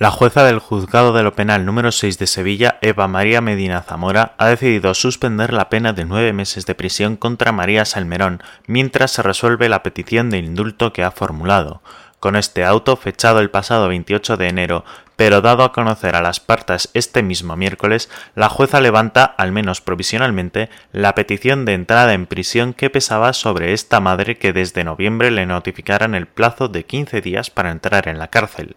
La 0.00 0.12
jueza 0.12 0.44
del 0.44 0.60
Juzgado 0.60 1.12
de 1.12 1.24
lo 1.24 1.34
Penal 1.34 1.66
número 1.66 1.90
6 1.90 2.20
de 2.20 2.28
Sevilla, 2.28 2.78
Eva 2.82 3.08
María 3.08 3.40
Medina 3.40 3.82
Zamora, 3.82 4.36
ha 4.38 4.46
decidido 4.46 4.94
suspender 4.94 5.52
la 5.52 5.68
pena 5.68 5.92
de 5.92 6.04
nueve 6.04 6.32
meses 6.32 6.66
de 6.66 6.76
prisión 6.76 7.16
contra 7.16 7.50
María 7.50 7.84
Salmerón 7.84 8.40
mientras 8.68 9.10
se 9.10 9.24
resuelve 9.24 9.68
la 9.68 9.82
petición 9.82 10.30
de 10.30 10.38
indulto 10.38 10.92
que 10.92 11.02
ha 11.02 11.10
formulado. 11.10 11.82
Con 12.20 12.36
este 12.36 12.64
auto, 12.64 12.94
fechado 12.94 13.40
el 13.40 13.50
pasado 13.50 13.88
28 13.88 14.36
de 14.36 14.46
enero, 14.46 14.84
pero 15.16 15.40
dado 15.40 15.64
a 15.64 15.72
conocer 15.72 16.14
a 16.14 16.22
las 16.22 16.38
partes 16.38 16.90
este 16.94 17.24
mismo 17.24 17.56
miércoles, 17.56 18.08
la 18.36 18.48
jueza 18.48 18.80
levanta, 18.80 19.24
al 19.24 19.50
menos 19.50 19.80
provisionalmente, 19.80 20.70
la 20.92 21.16
petición 21.16 21.64
de 21.64 21.74
entrada 21.74 22.14
en 22.14 22.26
prisión 22.26 22.72
que 22.72 22.88
pesaba 22.88 23.32
sobre 23.32 23.72
esta 23.72 23.98
madre 23.98 24.38
que 24.38 24.52
desde 24.52 24.84
noviembre 24.84 25.32
le 25.32 25.44
notificaran 25.44 26.14
el 26.14 26.28
plazo 26.28 26.68
de 26.68 26.84
15 26.84 27.20
días 27.20 27.50
para 27.50 27.72
entrar 27.72 28.06
en 28.06 28.20
la 28.20 28.28
cárcel. 28.28 28.76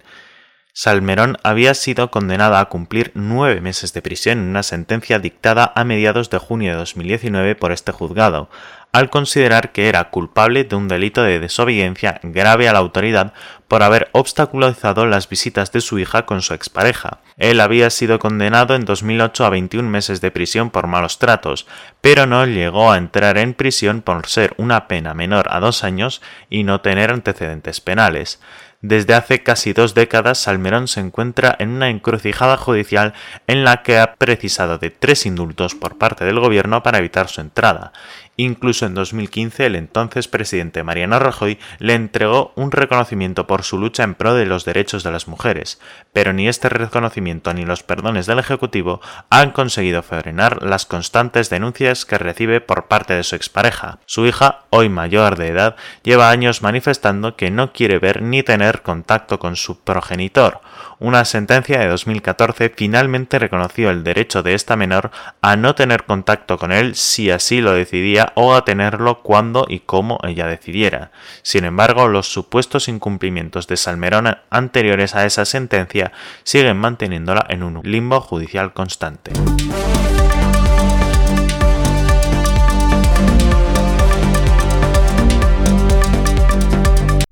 Salmerón 0.74 1.38
había 1.44 1.74
sido 1.74 2.12
condenada 2.12 2.62
a 2.62 2.66
cumplir 2.70 3.12
nueve 3.14 3.60
meses 3.60 3.92
de 3.92 4.02
prisión 4.02 4.40
en 4.40 4.50
una 4.50 4.64
sentencia 4.64 5.20
dictada 5.20 5.74
a 5.76 5.84
mediados 5.84 6.30
de 6.30 6.38
junio 6.38 6.72
de 6.72 6.78
2019 6.78 7.56
por 7.56 7.74
este 7.74 7.92
juzgado, 7.92 8.50
al 8.94 9.10
considerar 9.10 9.74
que 9.74 9.90
era 9.90 10.10
culpable 10.10 10.64
de 10.64 10.76
un 10.76 10.88
delito 10.88 11.24
de 11.24 11.40
desobediencia 11.40 12.20
grave 12.24 12.70
a 12.70 12.74
la 12.74 12.80
autoridad 12.80 13.34
por 13.68 13.84
haber 13.84 14.10
obstaculizado 14.14 15.06
las 15.06 15.28
visitas 15.28 15.72
de 15.74 15.82
su 15.82 16.00
hija 16.00 16.26
con 16.26 16.42
su 16.42 16.54
expareja. 16.54 17.20
Él 17.38 17.60
había 17.60 17.90
sido 17.90 18.20
condenado 18.20 18.76
en 18.76 18.86
2008 18.86 19.46
a 19.46 19.50
21 19.50 19.90
meses 19.90 20.22
de 20.22 20.32
prisión 20.32 20.70
por 20.70 20.88
malos 20.88 21.20
tratos, 21.20 21.68
pero 22.00 22.26
no 22.26 22.46
llegó 22.46 22.92
a 22.92 22.98
entrar 22.98 23.38
en 23.38 23.54
prisión 23.54 24.02
por 24.02 24.28
ser 24.28 24.54
una 24.58 24.88
pena 24.88 25.14
menor 25.14 25.48
a 25.50 25.60
dos 25.60 25.84
años 25.84 26.22
y 26.50 26.64
no 26.64 26.82
tener 26.82 27.12
antecedentes 27.12 27.82
penales. 27.82 28.40
Desde 28.82 29.14
hace 29.14 29.44
casi 29.44 29.74
dos 29.74 29.94
décadas, 29.94 30.40
Salmerón 30.40 30.88
se 30.88 31.02
encuentra 31.02 31.56
en 31.60 31.70
una 31.70 31.90
encrucijada 31.90 32.58
judicial 32.58 33.14
en 33.46 33.64
la 33.64 33.84
que 33.84 34.00
ha 34.00 34.16
precisado 34.16 34.80
de 34.80 34.90
tres 34.90 35.28
indultos 35.28 35.76
por 35.76 36.00
parte 36.00 36.26
del 36.26 36.40
gobierno 36.40 36.82
para 36.82 36.98
evitar 36.98 37.28
su 37.28 37.42
entrada. 37.42 37.94
Incluso 38.38 38.86
en 38.86 38.96
2015 38.96 39.66
el 39.66 39.76
entonces 39.76 40.28
presidente 40.28 40.84
Mariano 40.84 41.20
Rajoy 41.20 41.60
le 41.80 41.94
entregó 41.96 42.54
un 42.56 42.72
reconocimiento 42.72 43.46
por 43.46 43.64
su 43.64 43.78
lucha 43.78 44.04
en 44.04 44.16
pro 44.16 44.34
de 44.34 44.46
los 44.46 44.66
derechos 44.66 45.04
de 45.04 45.12
las 45.12 45.28
mujeres, 45.28 45.80
pero 46.14 46.32
ni 46.32 46.48
este 46.48 46.70
reconocimiento 46.70 47.54
ni 47.54 47.66
los 47.66 47.84
perdones 47.84 48.26
del 48.26 48.40
Ejecutivo 48.40 49.02
han 49.30 49.52
conseguido 49.52 50.02
frenar 50.02 50.64
las 50.64 50.86
constantes 50.86 51.50
denuncias 51.50 52.06
que 52.06 52.18
recibe 52.18 52.62
por 52.62 52.88
parte 52.88 53.14
de 53.14 53.24
su 53.24 53.36
expareja. 53.36 54.00
Su 54.06 54.26
hija, 54.26 54.62
hoy 54.70 54.90
mayor 54.90 55.38
de 55.38 55.50
edad, 55.50 55.76
lleva 56.04 56.30
años 56.30 56.62
manifestando 56.62 57.36
que 57.36 57.52
no 57.52 57.74
quiere 57.74 58.00
ver 58.00 58.22
ni 58.22 58.44
tener 58.44 58.82
contacto 58.82 59.40
con 59.40 59.56
su 59.56 59.82
progenitor, 59.82 60.62
una 61.02 61.26
sentencia 61.26 61.80
de 61.80 61.88
2014 61.88 62.74
finalmente 62.76 63.40
reconoció 63.40 63.90
el 63.90 64.04
derecho 64.04 64.44
de 64.44 64.54
esta 64.54 64.76
menor 64.76 65.10
a 65.42 65.56
no 65.56 65.74
tener 65.74 66.04
contacto 66.04 66.60
con 66.60 66.72
él 66.72 66.94
si 66.94 67.32
así 67.32 67.60
lo 67.60 67.74
decidía 67.74 68.31
o 68.36 68.54
a 68.54 68.66
tenerlo 68.66 69.22
cuando 69.22 69.66
y 69.68 69.80
cómo 69.80 70.20
ella 70.24 70.48
decidiera. 70.48 71.12
Sin 71.42 71.66
embargo, 71.66 72.08
los 72.08 72.32
supuestos 72.32 72.88
incumplimientos 72.88 73.68
de 73.68 73.78
Salmerón 73.78 74.38
anteriores 74.50 75.16
a 75.16 75.26
esa 75.26 75.46
sentencia 75.46 76.12
siguen 76.44 76.78
manteniéndola 76.78 77.46
en 77.50 77.64
un 77.64 77.82
limbo 77.84 78.22
judicial 78.22 78.74
constante. 78.74 79.32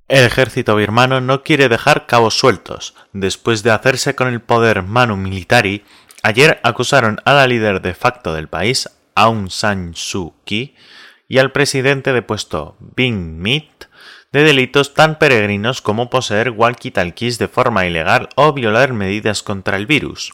El 0.10 0.26
ejército 0.26 0.76
birmano 0.76 1.22
no 1.22 1.44
quiere 1.44 1.70
dejar 1.70 2.08
cabos 2.08 2.38
sueltos. 2.38 2.96
Después 3.14 3.62
de 3.62 3.70
hacerse 3.70 4.16
con 4.16 4.28
el 4.28 4.42
poder 4.42 4.82
Manu 4.82 5.16
Militari, 5.16 5.86
ayer 6.24 6.60
acusaron 6.64 7.22
a 7.26 7.34
la 7.34 7.46
líder 7.46 7.80
de 7.82 7.94
facto 7.94 8.34
del 8.34 8.48
país, 8.48 8.90
Aung 9.20 9.50
San 9.50 9.96
Suu 9.96 10.34
Kyi, 10.46 10.76
y 11.28 11.38
al 11.38 11.52
presidente 11.52 12.14
depuesto 12.14 12.76
Bing 12.80 13.38
Mit 13.38 13.86
de 14.32 14.44
delitos 14.44 14.94
tan 14.94 15.20
peregrinos 15.20 15.82
como 15.82 16.10
poseer 16.10 16.52
walkie-talkies 16.52 17.38
de 17.38 17.48
forma 17.48 17.86
ilegal 17.86 18.30
o 18.36 18.54
violar 18.54 18.94
medidas 18.94 19.44
contra 19.44 19.78
el 19.78 19.86
virus 19.86 20.34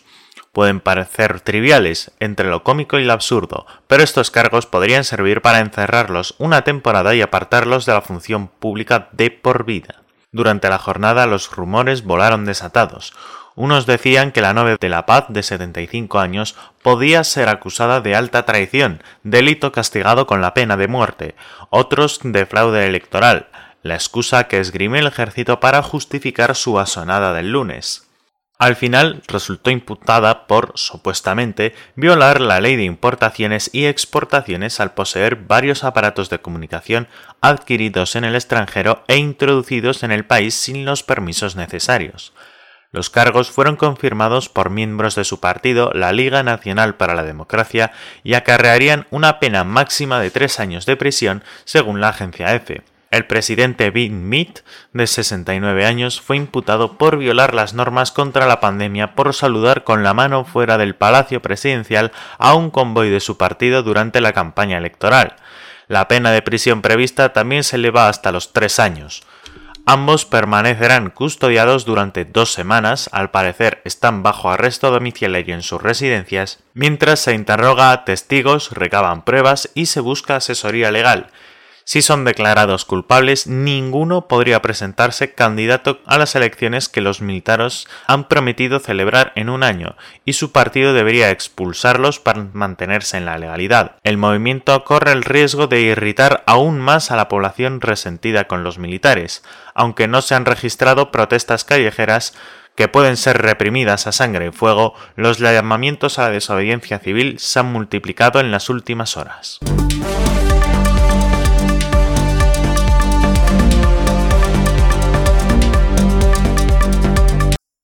pueden 0.55 0.79
parecer 0.79 1.41
triviales 1.41 2.11
entre 2.21 2.49
lo 2.49 2.63
cómico 2.63 2.97
y 2.97 3.03
lo 3.03 3.11
absurdo, 3.11 3.65
pero 3.87 4.03
estos 4.03 4.31
cargos 4.31 4.65
podrían 4.65 5.03
servir 5.03 5.41
para 5.41 5.59
encerrarlos 5.59 6.33
una 6.37 6.61
temporada 6.61 7.13
y 7.13 7.21
apartarlos 7.21 7.85
de 7.85 7.91
la 7.91 8.01
función 8.01 8.47
pública 8.47 9.09
de 9.11 9.31
por 9.31 9.65
vida. 9.65 10.03
Durante 10.31 10.69
la 10.69 10.79
jornada 10.79 11.27
los 11.27 11.51
rumores 11.51 12.05
volaron 12.05 12.45
desatados. 12.45 13.13
Unos 13.55 13.85
decían 13.85 14.33
que 14.33 14.41
la 14.41 14.53
novia 14.53 14.75
de 14.79 14.89
la 14.89 15.05
paz 15.05 15.25
de 15.29 15.41
75 15.41 16.19
años 16.19 16.55
podía 16.81 17.23
ser 17.23 17.47
acusada 17.47 18.01
de 18.01 18.13
alta 18.13 18.45
traición, 18.45 19.01
delito 19.23 19.71
castigado 19.71 20.27
con 20.27 20.41
la 20.41 20.53
pena 20.53 20.75
de 20.75 20.89
muerte, 20.89 21.35
otros 21.69 22.19
de 22.21 22.45
fraude 22.45 22.85
electoral, 22.85 23.47
la 23.81 23.93
excusa 23.93 24.47
que 24.49 24.59
esgrime 24.59 24.99
el 24.99 25.07
ejército 25.07 25.61
para 25.61 25.81
justificar 25.81 26.55
su 26.55 26.79
asonada 26.79 27.33
del 27.33 27.51
lunes. 27.51 28.09
Al 28.57 28.75
final 28.75 29.21
resultó 29.27 29.69
imputada 29.69 30.47
por, 30.47 30.71
supuestamente, 30.75 31.75
violar 31.95 32.39
la 32.39 32.61
ley 32.61 32.75
de 32.77 32.83
importaciones 32.83 33.69
y 33.73 33.85
exportaciones 33.85 34.79
al 34.79 34.93
poseer 34.93 35.35
varios 35.35 35.83
aparatos 35.83 36.29
de 36.29 36.39
comunicación 36.39 37.07
adquiridos 37.41 38.15
en 38.15 38.23
el 38.23 38.35
extranjero 38.35 39.03
e 39.07 39.17
introducidos 39.17 40.03
en 40.03 40.11
el 40.11 40.25
país 40.25 40.55
sin 40.55 40.85
los 40.85 41.03
permisos 41.03 41.55
necesarios. 41.55 42.33
Los 42.95 43.09
cargos 43.09 43.51
fueron 43.51 43.75
confirmados 43.75 44.47
por 44.47 44.69
miembros 44.69 45.15
de 45.15 45.25
su 45.25 45.41
partido, 45.41 45.91
la 45.93 46.13
Liga 46.13 46.43
Nacional 46.43 46.95
para 46.95 47.13
la 47.13 47.25
Democracia, 47.25 47.91
y 48.23 48.35
acarrearían 48.35 49.05
una 49.09 49.37
pena 49.37 49.65
máxima 49.65 50.21
de 50.21 50.31
tres 50.31 50.61
años 50.61 50.85
de 50.85 50.95
prisión, 50.95 51.43
según 51.65 51.99
la 51.99 52.07
agencia 52.07 52.55
EFE. 52.55 52.83
El 53.11 53.25
presidente 53.25 53.89
Bin 53.89 54.29
Mead, 54.29 54.61
de 54.93 55.07
69 55.07 55.85
años, 55.85 56.21
fue 56.21 56.37
imputado 56.37 56.97
por 56.97 57.17
violar 57.17 57.53
las 57.53 57.73
normas 57.73 58.13
contra 58.13 58.47
la 58.47 58.61
pandemia 58.61 59.13
por 59.13 59.33
saludar 59.33 59.83
con 59.83 60.01
la 60.01 60.13
mano 60.13 60.45
fuera 60.45 60.77
del 60.77 60.95
Palacio 60.95 61.41
Presidencial 61.41 62.13
a 62.37 62.55
un 62.55 62.71
convoy 62.71 63.09
de 63.09 63.19
su 63.19 63.37
partido 63.37 63.83
durante 63.83 64.21
la 64.21 64.31
campaña 64.31 64.77
electoral. 64.77 65.35
La 65.89 66.07
pena 66.07 66.31
de 66.31 66.41
prisión 66.41 66.81
prevista 66.81 67.33
también 67.33 67.65
se 67.65 67.75
eleva 67.75 68.07
hasta 68.07 68.31
los 68.31 68.53
tres 68.53 68.79
años. 68.79 69.23
Ambos 69.87 70.25
permanecerán 70.25 71.11
custodiados 71.11 71.85
durante 71.85 72.25
dos 72.25 72.51
semanas, 72.51 73.07
al 73.13 73.29
parecer 73.29 73.81
están 73.85 74.23
bajo 74.23 74.49
arresto 74.49 74.89
domiciliario 74.89 75.53
en 75.53 75.61
sus 75.61 75.79
residencias, 75.79 76.57
mientras 76.73 77.19
se 77.19 77.35
interroga 77.35 77.91
a 77.91 78.03
testigos, 78.03 78.71
recaban 78.71 79.23
pruebas 79.23 79.69
y 79.75 79.85
se 79.85 79.99
busca 79.99 80.37
asesoría 80.37 80.89
legal. 80.89 81.27
Si 81.87 82.01
son 82.01 82.25
declarados 82.25 82.83
culpables, 82.83 83.45
ninguno 83.45 84.27
podría 84.27 84.59
presentarse 84.63 85.35
candidato 85.35 85.99
a 86.07 86.17
las 86.17 86.35
elecciones 86.35 86.89
que 86.89 86.99
los 86.99 87.21
militares 87.21 87.87
han 88.07 88.27
prometido 88.27 88.79
celebrar 88.79 89.31
en 89.35 89.49
un 89.49 89.61
año, 89.61 89.95
y 90.25 90.33
su 90.33 90.51
partido 90.51 90.93
debería 90.93 91.29
expulsarlos 91.29 92.19
para 92.19 92.47
mantenerse 92.53 93.17
en 93.17 93.25
la 93.25 93.37
legalidad. 93.37 93.97
El 94.03 94.17
movimiento 94.17 94.83
corre 94.83 95.11
el 95.11 95.23
riesgo 95.23 95.67
de 95.67 95.81
irritar 95.81 96.43
aún 96.47 96.79
más 96.79 97.11
a 97.11 97.15
la 97.15 97.29
población 97.29 97.81
resentida 97.81 98.45
con 98.45 98.63
los 98.63 98.79
militares, 98.79 99.43
aunque 99.75 100.07
no 100.07 100.23
se 100.23 100.33
han 100.33 100.45
registrado 100.45 101.11
protestas 101.11 101.65
callejeras 101.65 102.33
que 102.73 102.87
pueden 102.87 103.15
ser 103.15 103.43
reprimidas 103.43 104.07
a 104.07 104.11
sangre 104.11 104.47
y 104.47 104.51
fuego, 104.51 104.95
los 105.15 105.37
llamamientos 105.37 106.17
a 106.17 106.23
la 106.23 106.31
desobediencia 106.31 106.97
civil 106.97 107.37
se 107.37 107.59
han 107.59 107.71
multiplicado 107.71 108.39
en 108.39 108.49
las 108.49 108.71
últimas 108.71 109.17
horas. 109.17 109.59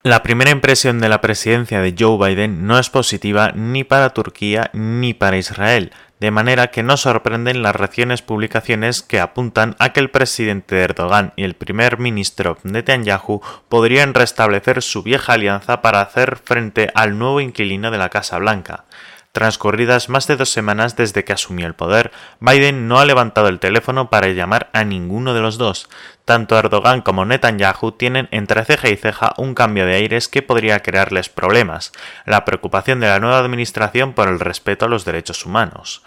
La 0.03 0.23
primera 0.23 0.49
impresión 0.49 0.99
de 0.99 1.09
la 1.09 1.21
presidencia 1.21 1.79
de 1.79 1.93
Joe 1.97 2.17
Biden 2.17 2.65
no 2.65 2.79
es 2.79 2.89
positiva 2.89 3.51
ni 3.53 3.83
para 3.83 4.09
Turquía 4.09 4.71
ni 4.73 5.13
para 5.13 5.37
Israel, 5.37 5.91
de 6.19 6.31
manera 6.31 6.71
que 6.71 6.81
no 6.81 6.97
sorprenden 6.97 7.61
las 7.61 7.75
recientes 7.75 8.23
publicaciones 8.23 9.03
que 9.03 9.19
apuntan 9.19 9.75
a 9.77 9.93
que 9.93 9.99
el 9.99 10.09
presidente 10.09 10.79
Erdogan 10.79 11.33
y 11.35 11.43
el 11.43 11.53
primer 11.53 11.99
ministro 11.99 12.57
Netanyahu 12.63 13.41
podrían 13.69 14.15
restablecer 14.15 14.81
su 14.81 15.03
vieja 15.03 15.33
alianza 15.33 15.83
para 15.83 16.01
hacer 16.01 16.37
frente 16.43 16.89
al 16.95 17.19
nuevo 17.19 17.39
inquilino 17.39 17.91
de 17.91 17.99
la 17.99 18.09
Casa 18.09 18.39
Blanca. 18.39 18.85
Transcurridas 19.31 20.09
más 20.09 20.27
de 20.27 20.35
dos 20.35 20.49
semanas 20.49 20.97
desde 20.97 21.23
que 21.23 21.31
asumió 21.31 21.65
el 21.65 21.73
poder, 21.73 22.11
Biden 22.41 22.89
no 22.89 22.99
ha 22.99 23.05
levantado 23.05 23.47
el 23.47 23.59
teléfono 23.59 24.09
para 24.09 24.27
llamar 24.27 24.69
a 24.73 24.83
ninguno 24.83 25.33
de 25.33 25.39
los 25.39 25.57
dos. 25.57 25.87
Tanto 26.25 26.59
Erdogan 26.59 27.01
como 27.01 27.23
Netanyahu 27.23 27.93
tienen 27.93 28.27
entre 28.31 28.65
ceja 28.65 28.89
y 28.89 28.97
ceja 28.97 29.33
un 29.37 29.55
cambio 29.55 29.85
de 29.85 29.95
aires 29.95 30.27
que 30.27 30.41
podría 30.41 30.81
crearles 30.81 31.29
problemas, 31.29 31.93
la 32.25 32.43
preocupación 32.43 32.99
de 32.99 33.07
la 33.07 33.21
nueva 33.21 33.39
administración 33.39 34.11
por 34.11 34.27
el 34.27 34.41
respeto 34.41 34.85
a 34.85 34.89
los 34.89 35.05
derechos 35.05 35.45
humanos. 35.45 36.03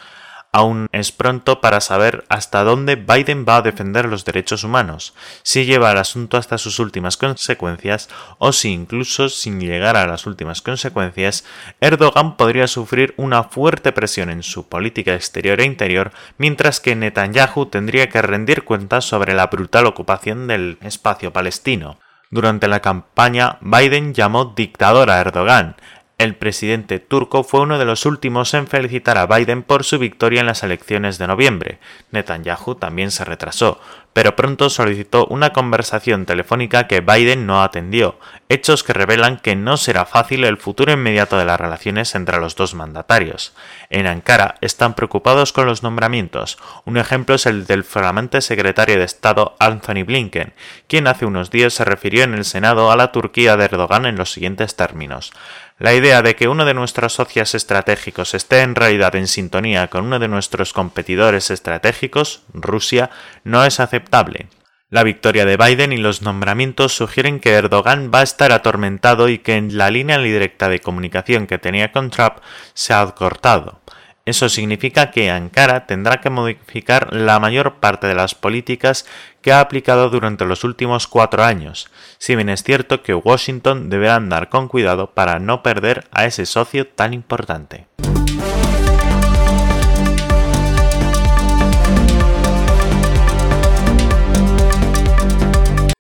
Aún 0.55 0.87
es 0.93 1.11
pronto 1.11 1.61
para 1.61 1.81
saber 1.81 2.25
hasta 2.29 2.63
dónde 2.63 2.95
Biden 2.95 3.45
va 3.47 3.57
a 3.57 3.63
defender 3.63 4.07
los 4.07 4.25
derechos 4.25 4.63
humanos, 4.63 5.13
si 5.43 5.65
lleva 5.65 5.91
el 5.91 5.99
asunto 5.99 6.37
hasta 6.37 6.59
sus 6.59 6.79
últimas 6.79 7.17
consecuencias 7.17 8.09
o 8.39 8.53
si 8.53 8.71
incluso 8.71 9.29
sin 9.29 9.61
llegar 9.61 9.97
a 9.97 10.07
las 10.07 10.27
últimas 10.27 10.63
consecuencias, 10.63 11.45
Erdogan 11.81 12.37
podría 12.37 12.69
sufrir 12.69 13.15
una 13.17 13.43
fuerte 13.43 13.91
presión 13.91 14.31
en 14.31 14.45
su 14.45 14.69
política 14.69 15.15
exterior 15.15 15.61
e 15.61 15.65
interior, 15.65 16.13
mientras 16.39 16.79
que 16.79 16.95
Netanyahu 16.95 17.67
tendría 17.67 18.09
que 18.09 18.23
rendir 18.23 18.63
cuentas 18.63 19.05
sobre 19.05 19.35
la 19.35 19.49
brutal 19.49 19.87
ocupación 19.87 20.47
del 20.47 20.79
espacio 20.83 21.33
palestino. 21.33 21.99
Durante 22.31 22.67
la 22.67 22.81
campaña, 22.81 23.59
Biden 23.61 24.13
llamó 24.13 24.55
dictador 24.57 25.09
a 25.09 25.21
Erdogan, 25.21 25.77
el 26.17 26.37
presidente 26.37 27.01
turco 27.01 27.43
fue 27.43 27.61
uno 27.61 27.79
de 27.79 27.85
los 27.85 28.07
últimos 28.07 28.55
en 28.55 28.69
felicitar 28.69 29.19
a 29.19 29.27
Biden 29.27 29.65
por 29.65 29.83
su 29.83 29.99
victoria 29.99 30.41
en 30.41 30.47
las 30.47 30.63
elecciones 30.63 31.19
de 31.19 31.27
noviembre. 31.27 31.79
Netanyahu 32.13 32.77
también 32.77 33.11
se 33.11 33.25
retrasó, 33.25 33.81
pero 34.13 34.37
pronto 34.37 34.71
solicitó 34.71 35.27
una 35.27 35.53
conversación 35.53 36.25
telefónica 36.25 36.87
que 36.87 37.01
Biden 37.01 37.47
no 37.47 37.65
atendió, 37.65 38.17
hechos 38.49 38.85
que 38.85 38.93
revelan 38.93 39.39
que 39.39 39.57
no 39.57 39.77
será 39.77 40.07
fácil 40.07 40.45
el 40.45 40.57
futuro 40.57 40.93
inmediato 40.93 41.37
de 41.37 41.47
las 41.47 41.61
relaciones 41.61 42.15
entre 42.15 42.39
los 42.39 42.55
dos 42.55 42.75
mandatarios. 42.75 43.53
En 43.91 44.07
Ankara 44.07 44.55
están 44.61 44.95
preocupados 44.95 45.53
con 45.53 45.67
los 45.67 45.83
nombramientos. 45.83 46.59
Un 46.85 46.97
ejemplo 46.97 47.35
es 47.35 47.47
el 47.47 47.67
del 47.67 47.83
flamante 47.83 48.41
secretario 48.41 48.99
de 48.99 49.05
Estado 49.05 49.57
Anthony 49.59 50.05
Blinken, 50.07 50.53
quien 50.87 51.09
hace 51.09 51.27
unos 51.27 51.51
días 51.51 51.75
se 51.75 51.85
refirió 51.85 52.23
en 52.23 52.35
el 52.35 52.45
Senado 52.45 52.93
a 52.93 52.97
la 52.97 53.11
Turquía 53.11 53.57
de 53.57 53.65
Erdogan 53.65 54.07
en 54.07 54.17
los 54.17 54.31
siguientes 54.31 54.77
términos. 54.77 55.33
La 55.79 55.93
idea 55.93 56.23
de 56.23 56.37
que 56.37 56.47
uno 56.47 56.65
de 56.65 56.73
nuestros 56.73 57.15
socios 57.15 57.55
estratégicos 57.57 58.35
esté 58.35 58.61
en 58.61 58.77
realidad 58.77 59.17
en 59.17 59.27
sintonía 59.27 59.89
con 59.89 60.05
uno 60.07 60.21
de 60.21 60.29
nuestros 60.29 60.73
competidores 60.73 61.51
estratégicos, 61.51 62.43
Rusia, 62.53 63.11
no 63.43 63.65
es 63.65 63.81
aceptable. 63.81 64.47
La 64.89 65.03
victoria 65.03 65.45
de 65.45 65.57
Biden 65.57 65.93
y 65.93 65.97
los 65.97 66.23
nombramientos 66.23 66.95
sugieren 66.95 67.41
que 67.41 67.55
Erdogan 67.55 68.13
va 68.15 68.21
a 68.21 68.23
estar 68.23 68.53
atormentado 68.53 69.29
y 69.29 69.39
que 69.39 69.61
la 69.61 69.91
línea 69.91 70.19
directa 70.19 70.69
de 70.69 70.79
comunicación 70.79 71.49
que 71.49 71.59
tenía 71.59 71.91
con 71.91 72.11
Trump 72.11 72.37
se 72.75 72.95
ha 72.95 73.05
cortado. 73.07 73.81
Eso 74.27 74.49
significa 74.49 75.11
que 75.11 75.31
Ankara 75.31 75.87
tendrá 75.87 76.23
que 76.23 76.31
modificar 76.31 77.13
la 77.13 77.39
mayor 77.39 77.75
parte 77.75 78.07
de 78.07 78.15
las 78.15 78.35
políticas 78.35 79.07
que 79.43 79.53
ha 79.53 79.61
aplicado 79.61 80.09
durante 80.09 80.47
los 80.47 80.65
últimos 80.65 81.07
cuatro 81.07 81.45
años, 81.45 81.91
si 82.17 82.35
bien 82.35 82.49
es 82.49 82.63
cierto 82.63 83.03
que 83.03 83.15
Washington 83.15 83.91
deberá 83.91 84.17
andar 84.17 84.49
con 84.49 84.69
cuidado 84.69 85.11
para 85.11 85.39
no 85.41 85.63
perder 85.63 86.07
a 86.11 86.25
ese 86.25 86.47
socio 86.47 86.87
tan 86.87 87.13
importante. 87.13 87.87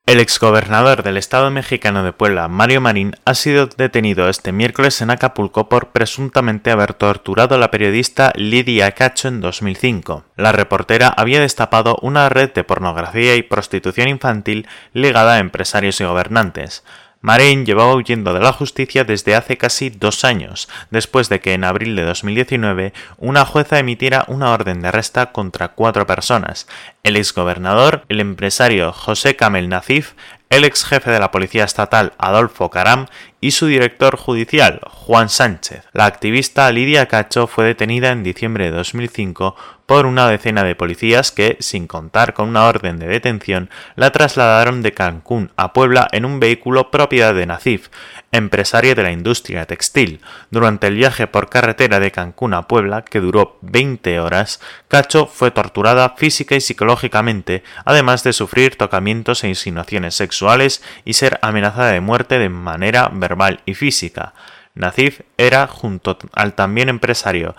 El 0.06 0.20
exgobernador 0.20 1.02
del 1.02 1.16
estado 1.16 1.50
mexicano 1.50 2.04
de 2.04 2.12
Puebla, 2.12 2.46
Mario 2.46 2.82
Marín, 2.82 3.16
ha 3.24 3.32
sido 3.32 3.68
detenido 3.68 4.28
este 4.28 4.52
miércoles 4.52 5.00
en 5.00 5.08
Acapulco 5.08 5.70
por 5.70 5.92
presuntamente 5.92 6.70
haber 6.70 6.92
torturado 6.92 7.54
a 7.54 7.58
la 7.58 7.70
periodista 7.70 8.30
Lidia 8.36 8.92
Cacho 8.92 9.28
en 9.28 9.40
2005. 9.40 10.24
La 10.36 10.52
reportera 10.52 11.08
había 11.08 11.40
destapado 11.40 11.96
una 12.02 12.28
red 12.28 12.52
de 12.52 12.64
pornografía 12.64 13.34
y 13.34 13.42
prostitución 13.42 14.08
infantil 14.08 14.68
ligada 14.92 15.36
a 15.36 15.38
empresarios 15.38 15.98
y 16.02 16.04
gobernantes. 16.04 16.84
Marín 17.24 17.64
llevaba 17.64 17.94
huyendo 17.94 18.34
de 18.34 18.40
la 18.40 18.52
justicia 18.52 19.02
desde 19.02 19.34
hace 19.34 19.56
casi 19.56 19.88
dos 19.88 20.26
años, 20.26 20.68
después 20.90 21.30
de 21.30 21.40
que 21.40 21.54
en 21.54 21.64
abril 21.64 21.96
de 21.96 22.02
2019 22.02 22.92
una 23.16 23.46
jueza 23.46 23.78
emitiera 23.78 24.26
una 24.28 24.52
orden 24.52 24.82
de 24.82 24.88
arresta 24.88 25.32
contra 25.32 25.68
cuatro 25.68 26.06
personas, 26.06 26.68
el 27.02 27.16
exgobernador, 27.16 28.04
el 28.10 28.20
empresario 28.20 28.92
José 28.92 29.36
Kamel 29.36 29.70
Nazif, 29.70 30.12
el 30.50 30.64
ex 30.64 30.84
jefe 30.84 31.10
de 31.10 31.18
la 31.18 31.30
Policía 31.30 31.64
Estatal 31.64 32.12
Adolfo 32.18 32.68
Caram 32.68 33.06
y 33.44 33.50
su 33.50 33.66
director 33.66 34.16
judicial 34.16 34.80
Juan 35.04 35.28
Sánchez. 35.28 35.82
La 35.92 36.06
activista 36.06 36.72
Lidia 36.72 37.08
Cacho 37.08 37.46
fue 37.46 37.66
detenida 37.66 38.10
en 38.10 38.22
diciembre 38.22 38.64
de 38.64 38.70
2005 38.70 39.54
por 39.84 40.06
una 40.06 40.26
decena 40.28 40.64
de 40.64 40.74
policías 40.74 41.30
que, 41.30 41.58
sin 41.60 41.86
contar 41.86 42.32
con 42.32 42.48
una 42.48 42.64
orden 42.64 42.98
de 42.98 43.06
detención, 43.06 43.68
la 43.96 44.12
trasladaron 44.12 44.80
de 44.80 44.92
Cancún 44.92 45.52
a 45.56 45.74
Puebla 45.74 46.08
en 46.12 46.24
un 46.24 46.40
vehículo 46.40 46.90
propiedad 46.90 47.34
de 47.34 47.44
Nazif, 47.44 47.88
empresario 48.32 48.94
de 48.94 49.02
la 49.02 49.12
industria 49.12 49.66
textil. 49.66 50.22
Durante 50.50 50.86
el 50.86 50.94
viaje 50.94 51.26
por 51.26 51.50
carretera 51.50 52.00
de 52.00 52.12
Cancún 52.12 52.54
a 52.54 52.66
Puebla, 52.66 53.04
que 53.04 53.20
duró 53.20 53.58
20 53.60 54.20
horas, 54.20 54.58
Cacho 54.88 55.26
fue 55.26 55.50
torturada 55.50 56.14
física 56.16 56.54
y 56.54 56.62
psicológicamente, 56.62 57.62
además 57.84 58.24
de 58.24 58.32
sufrir 58.32 58.76
tocamientos 58.76 59.44
e 59.44 59.48
insinuaciones 59.48 60.14
sexuales 60.14 60.82
y 61.04 61.12
ser 61.12 61.38
amenazada 61.42 61.92
de 61.92 62.00
muerte 62.00 62.38
de 62.38 62.48
manera 62.48 63.10
verbal 63.12 63.33
y 63.66 63.74
física. 63.74 64.34
Nazif 64.74 65.20
era, 65.36 65.66
junto 65.66 66.18
al 66.32 66.54
también 66.54 66.88
empresario 66.88 67.54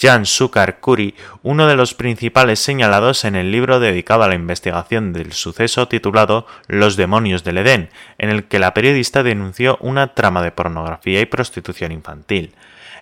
Jan 0.00 0.26
Sukar 0.26 0.78
Kuri, 0.78 1.16
uno 1.42 1.66
de 1.66 1.74
los 1.74 1.94
principales 1.94 2.60
señalados 2.60 3.24
en 3.24 3.34
el 3.34 3.50
libro 3.50 3.80
dedicado 3.80 4.22
a 4.22 4.28
la 4.28 4.36
investigación 4.36 5.12
del 5.12 5.32
suceso 5.32 5.88
titulado 5.88 6.46
Los 6.68 6.96
demonios 6.96 7.42
del 7.42 7.58
Edén, 7.58 7.90
en 8.18 8.30
el 8.30 8.44
que 8.44 8.60
la 8.60 8.74
periodista 8.74 9.24
denunció 9.24 9.76
una 9.80 10.14
trama 10.14 10.42
de 10.42 10.52
pornografía 10.52 11.20
y 11.20 11.26
prostitución 11.26 11.90
infantil. 11.90 12.54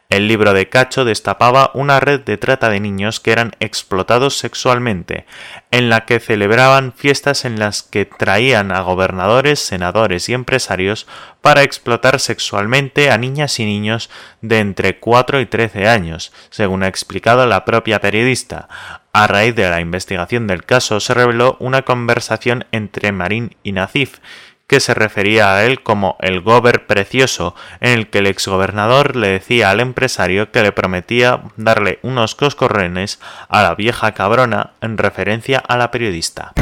El 0.08 0.28
libro 0.28 0.52
de 0.52 0.68
Cacho 0.68 1.04
destapaba 1.04 1.72
una 1.74 1.98
red 1.98 2.20
de 2.20 2.38
trata 2.38 2.68
de 2.68 2.78
niños 2.78 3.18
que 3.18 3.32
eran 3.32 3.56
explotados 3.58 4.38
sexualmente, 4.38 5.26
en 5.72 5.90
la 5.90 6.04
que 6.04 6.20
celebraban 6.20 6.92
fiestas 6.92 7.44
en 7.44 7.58
las 7.58 7.82
que 7.82 8.04
traían 8.04 8.70
a 8.70 8.82
gobernadores, 8.82 9.58
senadores 9.58 10.28
y 10.28 10.34
empresarios 10.34 11.08
para 11.40 11.64
explotar 11.64 12.20
sexualmente 12.20 13.10
a 13.10 13.18
niñas 13.18 13.58
y 13.58 13.64
niños 13.64 14.08
de 14.42 14.60
entre 14.60 15.00
4 15.00 15.40
y 15.40 15.46
13 15.46 15.88
años, 15.88 16.32
según 16.50 16.84
ha 16.84 16.88
explicado 16.88 17.44
la 17.46 17.64
propia 17.64 18.00
periodista. 18.00 18.68
A 19.12 19.26
raíz 19.26 19.56
de 19.56 19.68
la 19.68 19.80
investigación 19.80 20.46
del 20.46 20.64
caso 20.64 21.00
se 21.00 21.14
reveló 21.14 21.56
una 21.58 21.82
conversación 21.82 22.66
entre 22.70 23.12
Marín 23.12 23.56
y 23.62 23.72
Nazif, 23.72 24.18
que 24.66 24.80
se 24.80 24.94
refería 24.94 25.54
a 25.54 25.64
él 25.64 25.82
como 25.82 26.16
el 26.20 26.40
gober 26.40 26.86
precioso, 26.86 27.54
en 27.80 27.98
el 27.98 28.10
que 28.10 28.18
el 28.18 28.26
exgobernador 28.26 29.16
le 29.16 29.28
decía 29.28 29.70
al 29.70 29.80
empresario 29.80 30.50
que 30.50 30.62
le 30.62 30.72
prometía 30.72 31.42
darle 31.56 31.98
unos 32.02 32.34
coscorrenes 32.34 33.20
a 33.48 33.62
la 33.62 33.74
vieja 33.74 34.12
cabrona 34.12 34.72
en 34.80 34.98
referencia 34.98 35.58
a 35.58 35.76
la 35.76 35.90
periodista. 35.90 36.52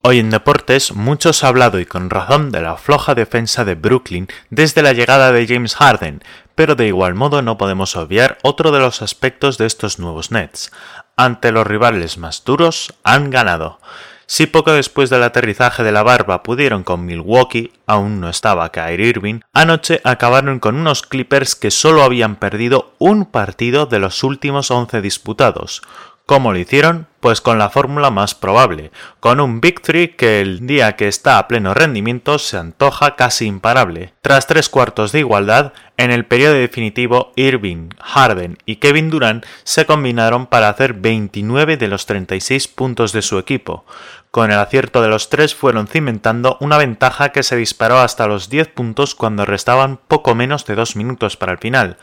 Hoy 0.00 0.20
en 0.20 0.30
deportes 0.30 0.94
muchos 0.94 1.44
ha 1.44 1.48
hablado 1.48 1.80
y 1.80 1.84
con 1.84 2.08
razón 2.08 2.50
de 2.50 2.62
la 2.62 2.76
floja 2.76 3.14
defensa 3.14 3.66
de 3.66 3.74
Brooklyn 3.74 4.28
desde 4.48 4.80
la 4.80 4.94
llegada 4.94 5.32
de 5.32 5.46
James 5.46 5.74
Harden, 5.74 6.22
pero 6.58 6.74
de 6.74 6.88
igual 6.88 7.14
modo 7.14 7.40
no 7.40 7.56
podemos 7.56 7.94
obviar 7.94 8.36
otro 8.42 8.72
de 8.72 8.80
los 8.80 9.00
aspectos 9.00 9.58
de 9.58 9.66
estos 9.66 10.00
nuevos 10.00 10.32
Nets. 10.32 10.72
Ante 11.14 11.52
los 11.52 11.64
rivales 11.64 12.18
más 12.18 12.42
duros 12.44 12.92
han 13.04 13.30
ganado. 13.30 13.78
Si 14.26 14.46
poco 14.46 14.72
después 14.72 15.08
del 15.08 15.22
aterrizaje 15.22 15.84
de 15.84 15.92
la 15.92 16.02
barba 16.02 16.42
pudieron 16.42 16.82
con 16.82 17.06
Milwaukee, 17.06 17.72
aún 17.86 18.18
no 18.18 18.28
estaba 18.28 18.72
Kyrie 18.72 19.06
Irving, 19.06 19.40
anoche 19.52 20.00
acabaron 20.02 20.58
con 20.58 20.74
unos 20.74 21.02
Clippers 21.02 21.54
que 21.54 21.70
solo 21.70 22.02
habían 22.02 22.34
perdido 22.34 22.92
un 22.98 23.26
partido 23.26 23.86
de 23.86 24.00
los 24.00 24.24
últimos 24.24 24.72
11 24.72 25.00
disputados, 25.00 25.82
¿Cómo 26.28 26.52
lo 26.52 26.58
hicieron? 26.58 27.06
Pues 27.20 27.40
con 27.40 27.58
la 27.58 27.68
fórmula 27.68 28.10
más 28.10 28.36
probable, 28.36 28.92
con 29.18 29.40
un 29.40 29.60
Three 29.60 30.14
que 30.14 30.40
el 30.40 30.66
día 30.68 30.94
que 30.94 31.08
está 31.08 31.38
a 31.38 31.48
pleno 31.48 31.74
rendimiento 31.74 32.38
se 32.38 32.56
antoja 32.56 33.16
casi 33.16 33.46
imparable. 33.46 34.14
Tras 34.22 34.46
tres 34.46 34.68
cuartos 34.68 35.10
de 35.10 35.18
igualdad, 35.18 35.72
en 35.96 36.12
el 36.12 36.26
periodo 36.26 36.54
definitivo 36.54 37.32
Irving, 37.34 37.88
Harden 38.00 38.58
y 38.66 38.76
Kevin 38.76 39.10
Durant 39.10 39.44
se 39.64 39.84
combinaron 39.84 40.46
para 40.46 40.68
hacer 40.68 40.92
29 40.92 41.76
de 41.76 41.88
los 41.88 42.06
36 42.06 42.68
puntos 42.68 43.12
de 43.12 43.22
su 43.22 43.36
equipo. 43.38 43.84
Con 44.30 44.52
el 44.52 44.58
acierto 44.58 45.02
de 45.02 45.08
los 45.08 45.28
tres 45.28 45.56
fueron 45.56 45.88
cimentando 45.88 46.56
una 46.60 46.78
ventaja 46.78 47.30
que 47.30 47.42
se 47.42 47.56
disparó 47.56 47.98
hasta 47.98 48.28
los 48.28 48.48
10 48.48 48.68
puntos 48.68 49.16
cuando 49.16 49.44
restaban 49.44 49.98
poco 50.06 50.36
menos 50.36 50.66
de 50.66 50.76
dos 50.76 50.94
minutos 50.94 51.36
para 51.36 51.50
el 51.50 51.58
final. 51.58 51.96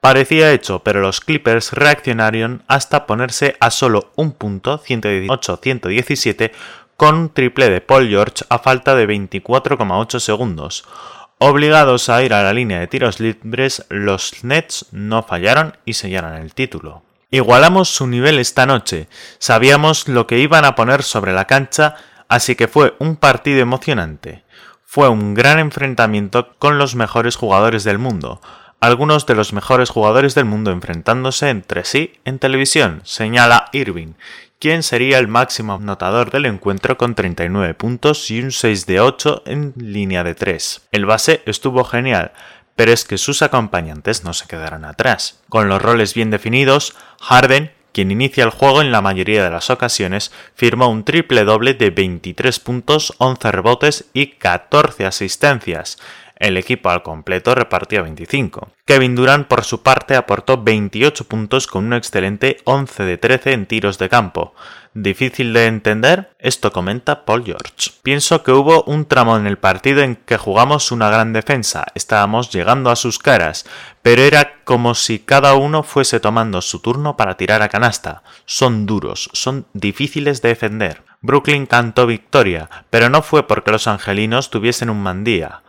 Parecía 0.00 0.52
hecho, 0.52 0.78
pero 0.78 1.02
los 1.02 1.20
Clippers 1.20 1.74
reaccionaron 1.74 2.62
hasta 2.68 3.06
ponerse 3.06 3.56
a 3.60 3.70
solo 3.70 4.12
un 4.16 4.32
punto, 4.32 4.82
118-117, 4.82 6.52
con 6.96 7.16
un 7.16 7.28
triple 7.28 7.68
de 7.68 7.82
Paul 7.82 8.08
George 8.08 8.44
a 8.48 8.58
falta 8.58 8.94
de 8.94 9.06
24,8 9.06 10.18
segundos. 10.18 10.84
Obligados 11.38 12.08
a 12.08 12.22
ir 12.22 12.32
a 12.32 12.42
la 12.42 12.52
línea 12.54 12.80
de 12.80 12.86
tiros 12.86 13.20
libres, 13.20 13.84
los 13.90 14.42
Nets 14.42 14.86
no 14.90 15.22
fallaron 15.22 15.76
y 15.84 15.94
sellaron 15.94 16.34
el 16.34 16.54
título. 16.54 17.02
Igualamos 17.30 17.88
su 17.88 18.06
nivel 18.06 18.38
esta 18.38 18.66
noche, 18.66 19.08
sabíamos 19.38 20.08
lo 20.08 20.26
que 20.26 20.38
iban 20.38 20.64
a 20.64 20.74
poner 20.74 21.02
sobre 21.02 21.32
la 21.32 21.46
cancha, 21.46 21.94
así 22.28 22.56
que 22.56 22.68
fue 22.68 22.94
un 22.98 23.16
partido 23.16 23.60
emocionante. 23.60 24.44
Fue 24.84 25.08
un 25.08 25.34
gran 25.34 25.58
enfrentamiento 25.58 26.54
con 26.58 26.78
los 26.78 26.94
mejores 26.94 27.36
jugadores 27.36 27.84
del 27.84 27.98
mundo, 27.98 28.40
algunos 28.80 29.26
de 29.26 29.34
los 29.34 29.52
mejores 29.52 29.90
jugadores 29.90 30.34
del 30.34 30.46
mundo 30.46 30.70
enfrentándose 30.70 31.50
entre 31.50 31.84
sí 31.84 32.14
en 32.24 32.38
televisión, 32.38 33.02
señala 33.04 33.66
Irving, 33.72 34.14
quien 34.58 34.82
sería 34.82 35.18
el 35.18 35.28
máximo 35.28 35.74
anotador 35.74 36.30
del 36.30 36.46
encuentro 36.46 36.96
con 36.96 37.14
39 37.14 37.74
puntos 37.74 38.30
y 38.30 38.42
un 38.42 38.52
6 38.52 38.86
de 38.86 39.00
8 39.00 39.42
en 39.46 39.74
línea 39.76 40.24
de 40.24 40.34
3. 40.34 40.88
El 40.92 41.06
base 41.06 41.42
estuvo 41.46 41.84
genial, 41.84 42.32
pero 42.76 42.92
es 42.92 43.04
que 43.04 43.18
sus 43.18 43.42
acompañantes 43.42 44.24
no 44.24 44.32
se 44.32 44.46
quedaron 44.46 44.84
atrás. 44.84 45.42
Con 45.48 45.68
los 45.68 45.80
roles 45.80 46.14
bien 46.14 46.30
definidos, 46.30 46.94
Harden, 47.20 47.72
quien 47.92 48.10
inicia 48.10 48.44
el 48.44 48.50
juego 48.50 48.80
en 48.80 48.92
la 48.92 49.02
mayoría 49.02 49.44
de 49.44 49.50
las 49.50 49.70
ocasiones, 49.70 50.32
firmó 50.54 50.88
un 50.88 51.04
triple 51.04 51.44
doble 51.44 51.74
de 51.74 51.90
23 51.90 52.60
puntos, 52.60 53.14
11 53.18 53.52
rebotes 53.52 54.04
y 54.12 54.28
14 54.28 55.06
asistencias, 55.06 55.98
el 56.40 56.56
equipo 56.56 56.88
al 56.88 57.02
completo 57.02 57.54
repartió 57.54 58.02
25. 58.02 58.72
Kevin 58.86 59.14
Durant 59.14 59.46
por 59.46 59.62
su 59.62 59.82
parte 59.82 60.16
aportó 60.16 60.60
28 60.60 61.24
puntos 61.28 61.66
con 61.66 61.84
un 61.84 61.92
excelente 61.92 62.56
11 62.64 63.04
de 63.04 63.18
13 63.18 63.52
en 63.52 63.66
tiros 63.66 63.98
de 63.98 64.08
campo. 64.08 64.54
¿Difícil 64.94 65.52
de 65.52 65.66
entender? 65.66 66.32
Esto 66.40 66.72
comenta 66.72 67.24
Paul 67.24 67.44
George. 67.44 67.92
Pienso 68.02 68.42
que 68.42 68.50
hubo 68.50 68.82
un 68.84 69.04
tramo 69.04 69.36
en 69.36 69.46
el 69.46 69.58
partido 69.58 70.02
en 70.02 70.16
que 70.16 70.38
jugamos 70.38 70.90
una 70.90 71.10
gran 71.10 71.32
defensa, 71.32 71.86
estábamos 71.94 72.50
llegando 72.50 72.90
a 72.90 72.96
sus 72.96 73.18
caras, 73.18 73.66
pero 74.02 74.22
era 74.22 74.64
como 74.64 74.94
si 74.94 75.20
cada 75.20 75.54
uno 75.54 75.82
fuese 75.82 76.18
tomando 76.18 76.62
su 76.62 76.80
turno 76.80 77.16
para 77.16 77.36
tirar 77.36 77.62
a 77.62 77.68
canasta. 77.68 78.22
Son 78.46 78.86
duros, 78.86 79.30
son 79.34 79.66
difíciles 79.74 80.42
de 80.42 80.48
defender. 80.48 81.02
Brooklyn 81.20 81.66
cantó 81.66 82.06
victoria, 82.06 82.70
pero 82.88 83.10
no 83.10 83.20
fue 83.20 83.46
porque 83.46 83.70
los 83.70 83.86
angelinos 83.86 84.48
tuviesen 84.48 84.88
un 84.88 85.02
mandía. 85.02 85.62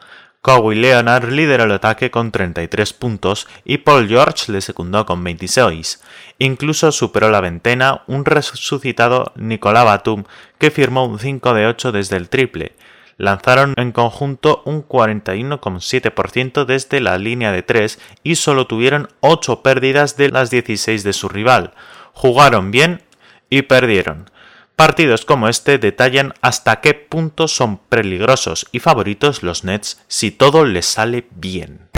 Kawhi 0.43 0.73
Leonard 0.73 1.29
lideró 1.29 1.65
el 1.65 1.71
ataque 1.71 2.09
con 2.09 2.31
33 2.31 2.93
puntos 2.93 3.47
y 3.63 3.77
Paul 3.77 4.07
George 4.07 4.51
le 4.51 4.61
secundó 4.61 5.05
con 5.05 5.23
26. 5.23 6.01
Incluso 6.39 6.91
superó 6.91 7.29
la 7.29 7.41
ventana 7.41 8.01
un 8.07 8.25
resucitado 8.25 9.33
Nicolás 9.35 9.85
Batum 9.85 10.23
que 10.57 10.71
firmó 10.71 11.05
un 11.05 11.19
5 11.19 11.53
de 11.53 11.67
8 11.67 11.91
desde 11.91 12.17
el 12.17 12.29
triple. 12.29 12.71
Lanzaron 13.17 13.75
en 13.77 13.91
conjunto 13.91 14.63
un 14.65 14.83
41,7% 14.83 16.65
desde 16.65 17.01
la 17.01 17.19
línea 17.19 17.51
de 17.51 17.61
3 17.61 17.99
y 18.23 18.33
solo 18.33 18.65
tuvieron 18.65 19.09
8 19.19 19.61
pérdidas 19.61 20.17
de 20.17 20.29
las 20.29 20.49
16 20.49 21.03
de 21.03 21.13
su 21.13 21.29
rival. 21.29 21.73
Jugaron 22.13 22.71
bien 22.71 23.03
y 23.51 23.61
perdieron. 23.61 24.30
Partidos 24.81 25.25
como 25.25 25.47
este 25.47 25.77
detallan 25.77 26.33
hasta 26.41 26.81
qué 26.81 26.95
punto 26.95 27.47
son 27.47 27.77
peligrosos 27.77 28.65
y 28.71 28.79
favoritos 28.79 29.43
los 29.43 29.63
Nets 29.63 30.01
si 30.07 30.31
todo 30.31 30.65
les 30.65 30.87
sale 30.87 31.27
bien. 31.35 31.90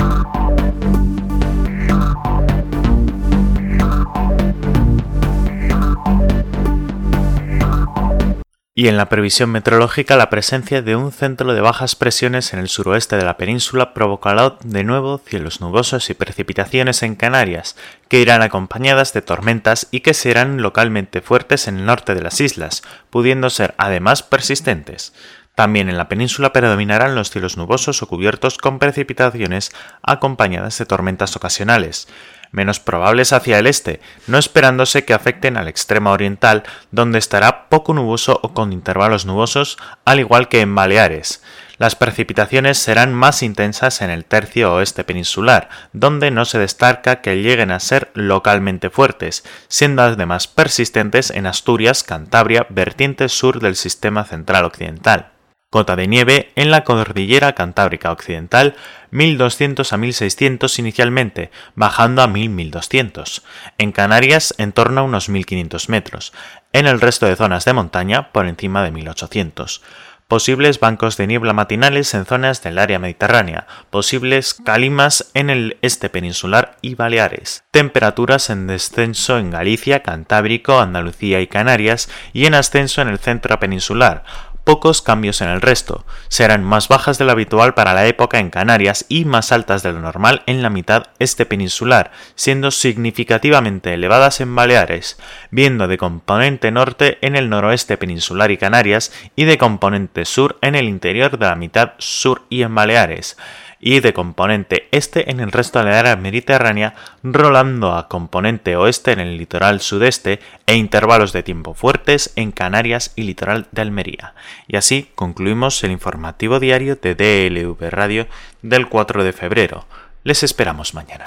Y 8.75 8.87
en 8.87 8.97
la 8.97 9.07
previsión 9.07 9.51
meteorológica 9.51 10.17
la 10.17 10.31
presencia 10.31 10.81
de 10.81 10.95
un 10.95 11.11
centro 11.11 11.53
de 11.53 11.61
bajas 11.61 11.95
presiones 11.95 12.53
en 12.53 12.59
el 12.59 12.69
suroeste 12.69 13.17
de 13.17 13.25
la 13.25 13.37
península 13.37 13.93
provocará 13.93 14.55
de 14.63 14.83
nuevo 14.83 15.19
cielos 15.19 15.61
nubosos 15.61 16.09
y 16.09 16.15
precipitaciones 16.15 17.03
en 17.03 17.15
Canarias, 17.15 17.75
que 18.07 18.19
irán 18.19 18.41
acompañadas 18.41 19.13
de 19.13 19.21
tormentas 19.21 19.87
y 19.91 19.99
que 19.99 20.15
serán 20.15 20.63
localmente 20.63 21.21
fuertes 21.21 21.67
en 21.67 21.77
el 21.77 21.85
norte 21.85 22.15
de 22.15 22.23
las 22.23 22.41
islas, 22.41 22.81
pudiendo 23.11 23.51
ser 23.51 23.75
además 23.77 24.23
persistentes. 24.23 25.13
También 25.53 25.87
en 25.87 25.97
la 25.97 26.09
península 26.09 26.51
predominarán 26.51 27.13
los 27.13 27.29
cielos 27.29 27.57
nubosos 27.57 28.01
o 28.01 28.07
cubiertos 28.07 28.57
con 28.57 28.79
precipitaciones 28.79 29.71
acompañadas 30.01 30.79
de 30.79 30.87
tormentas 30.87 31.35
ocasionales 31.35 32.07
menos 32.53 32.79
probables 32.79 33.33
hacia 33.33 33.59
el 33.59 33.67
este, 33.67 33.99
no 34.27 34.37
esperándose 34.37 35.03
que 35.03 35.13
afecten 35.13 35.57
al 35.57 35.67
extremo 35.67 36.11
oriental, 36.11 36.63
donde 36.91 37.19
estará 37.19 37.67
poco 37.67 37.93
nuboso 37.93 38.39
o 38.41 38.53
con 38.53 38.71
intervalos 38.71 39.25
nubosos, 39.25 39.77
al 40.05 40.21
igual 40.21 40.47
que 40.47 40.61
en 40.61 40.73
Baleares. 40.73 41.43
Las 41.79 41.95
precipitaciones 41.95 42.77
serán 42.77 43.13
más 43.13 43.41
intensas 43.43 44.01
en 44.01 44.11
el 44.11 44.23
tercio 44.23 44.73
oeste 44.75 45.03
peninsular, 45.03 45.69
donde 45.91 46.31
no 46.31 46.45
se 46.45 46.59
destaca 46.59 47.21
que 47.21 47.41
lleguen 47.41 47.71
a 47.71 47.79
ser 47.79 48.11
localmente 48.13 48.89
fuertes, 48.89 49.43
siendo 49.67 50.03
además 50.03 50.47
persistentes 50.47 51.31
en 51.31 51.47
Asturias, 51.47 52.03
Cantabria, 52.03 52.67
vertiente 52.69 53.27
sur 53.27 53.59
del 53.59 53.75
sistema 53.75 54.23
central 54.23 54.65
occidental. 54.65 55.32
Cota 55.73 55.95
de 55.95 56.07
nieve 56.07 56.51
en 56.55 56.69
la 56.69 56.83
cordillera 56.83 57.53
Cantábrica 57.53 58.11
Occidental 58.11 58.75
1200 59.09 59.91
a 59.91 59.97
1600 59.97 60.77
inicialmente, 60.77 61.49
bajando 61.73 62.21
a 62.21 62.27
1000-1200. 62.27 63.41
En 63.79 63.91
Canarias 63.91 64.53
en 64.59 64.71
torno 64.71 65.01
a 65.01 65.03
unos 65.03 65.29
1500 65.29 65.89
metros. 65.89 66.31
En 66.73 66.85
el 66.85 67.01
resto 67.01 67.25
de 67.25 67.35
zonas 67.35 67.65
de 67.65 67.73
montaña 67.73 68.31
por 68.31 68.45
encima 68.45 68.83
de 68.83 68.91
1800 68.91 69.81
posibles 70.27 70.79
bancos 70.79 71.15
de 71.17 71.27
niebla 71.27 71.53
matinales 71.53 72.13
en 72.15 72.25
zonas 72.25 72.63
del 72.63 72.79
área 72.79 72.97
mediterránea, 72.97 73.67
posibles 73.91 74.55
calimas 74.55 75.29
en 75.35 75.51
el 75.51 75.77
este 75.83 76.09
peninsular 76.09 76.77
y 76.81 76.95
Baleares, 76.95 77.65
temperaturas 77.69 78.49
en 78.49 78.65
descenso 78.65 79.37
en 79.37 79.51
Galicia, 79.51 80.01
Cantábrico, 80.01 80.79
Andalucía 80.79 81.39
y 81.41 81.45
Canarias 81.47 82.09
y 82.31 82.47
en 82.47 82.55
ascenso 82.55 83.01
en 83.03 83.09
el 83.09 83.19
centro 83.19 83.59
peninsular, 83.59 84.23
pocos 84.63 85.01
cambios 85.01 85.41
en 85.41 85.49
el 85.49 85.61
resto. 85.61 86.05
Serán 86.27 86.63
más 86.63 86.87
bajas 86.87 87.17
de 87.17 87.25
lo 87.25 87.31
habitual 87.31 87.73
para 87.73 87.93
la 87.93 88.05
época 88.05 88.39
en 88.39 88.49
Canarias 88.49 89.05
y 89.09 89.25
más 89.25 89.51
altas 89.51 89.83
de 89.83 89.91
lo 89.91 89.99
normal 89.99 90.43
en 90.45 90.61
la 90.61 90.69
mitad 90.69 91.07
este 91.19 91.45
peninsular, 91.45 92.11
siendo 92.35 92.71
significativamente 92.71 93.93
elevadas 93.93 94.41
en 94.41 94.55
Baleares, 94.55 95.17
viendo 95.51 95.87
de 95.87 95.97
componente 95.97 96.71
norte 96.71 97.17
en 97.21 97.35
el 97.35 97.49
noroeste 97.49 97.97
peninsular 97.97 98.51
y 98.51 98.57
Canarias 98.57 99.11
y 99.35 99.45
de 99.45 99.57
componente 99.57 100.25
sur 100.25 100.57
en 100.61 100.75
el 100.75 100.87
interior 100.87 101.37
de 101.37 101.45
la 101.45 101.55
mitad 101.55 101.93
sur 101.97 102.43
y 102.49 102.63
en 102.63 102.73
Baleares 102.75 103.37
y 103.85 103.99
de 103.99 104.13
componente 104.13 104.87
este 104.91 105.29
en 105.29 105.41
el 105.41 105.51
resto 105.51 105.79
de 105.79 105.91
la 105.91 105.99
área 105.99 106.15
mediterránea, 106.15 106.95
rolando 107.21 107.93
a 107.93 108.07
componente 108.07 108.77
oeste 108.77 109.11
en 109.11 109.19
el 109.19 109.37
litoral 109.37 109.81
sudeste 109.81 110.39
e 110.65 110.75
intervalos 110.75 111.33
de 111.33 111.43
tiempo 111.43 111.73
fuertes 111.73 112.31
en 112.37 112.53
Canarias 112.53 113.11
y 113.17 113.23
litoral 113.23 113.67
de 113.71 113.81
Almería. 113.81 114.35
Y 114.67 114.77
así 114.77 115.09
concluimos 115.15 115.83
el 115.83 115.91
informativo 115.91 116.61
diario 116.61 116.95
de 116.95 117.13
DLV 117.13 117.89
Radio 117.89 118.27
del 118.61 118.87
4 118.87 119.25
de 119.25 119.33
febrero. 119.33 119.85
Les 120.23 120.43
esperamos 120.43 120.93
mañana. 120.93 121.25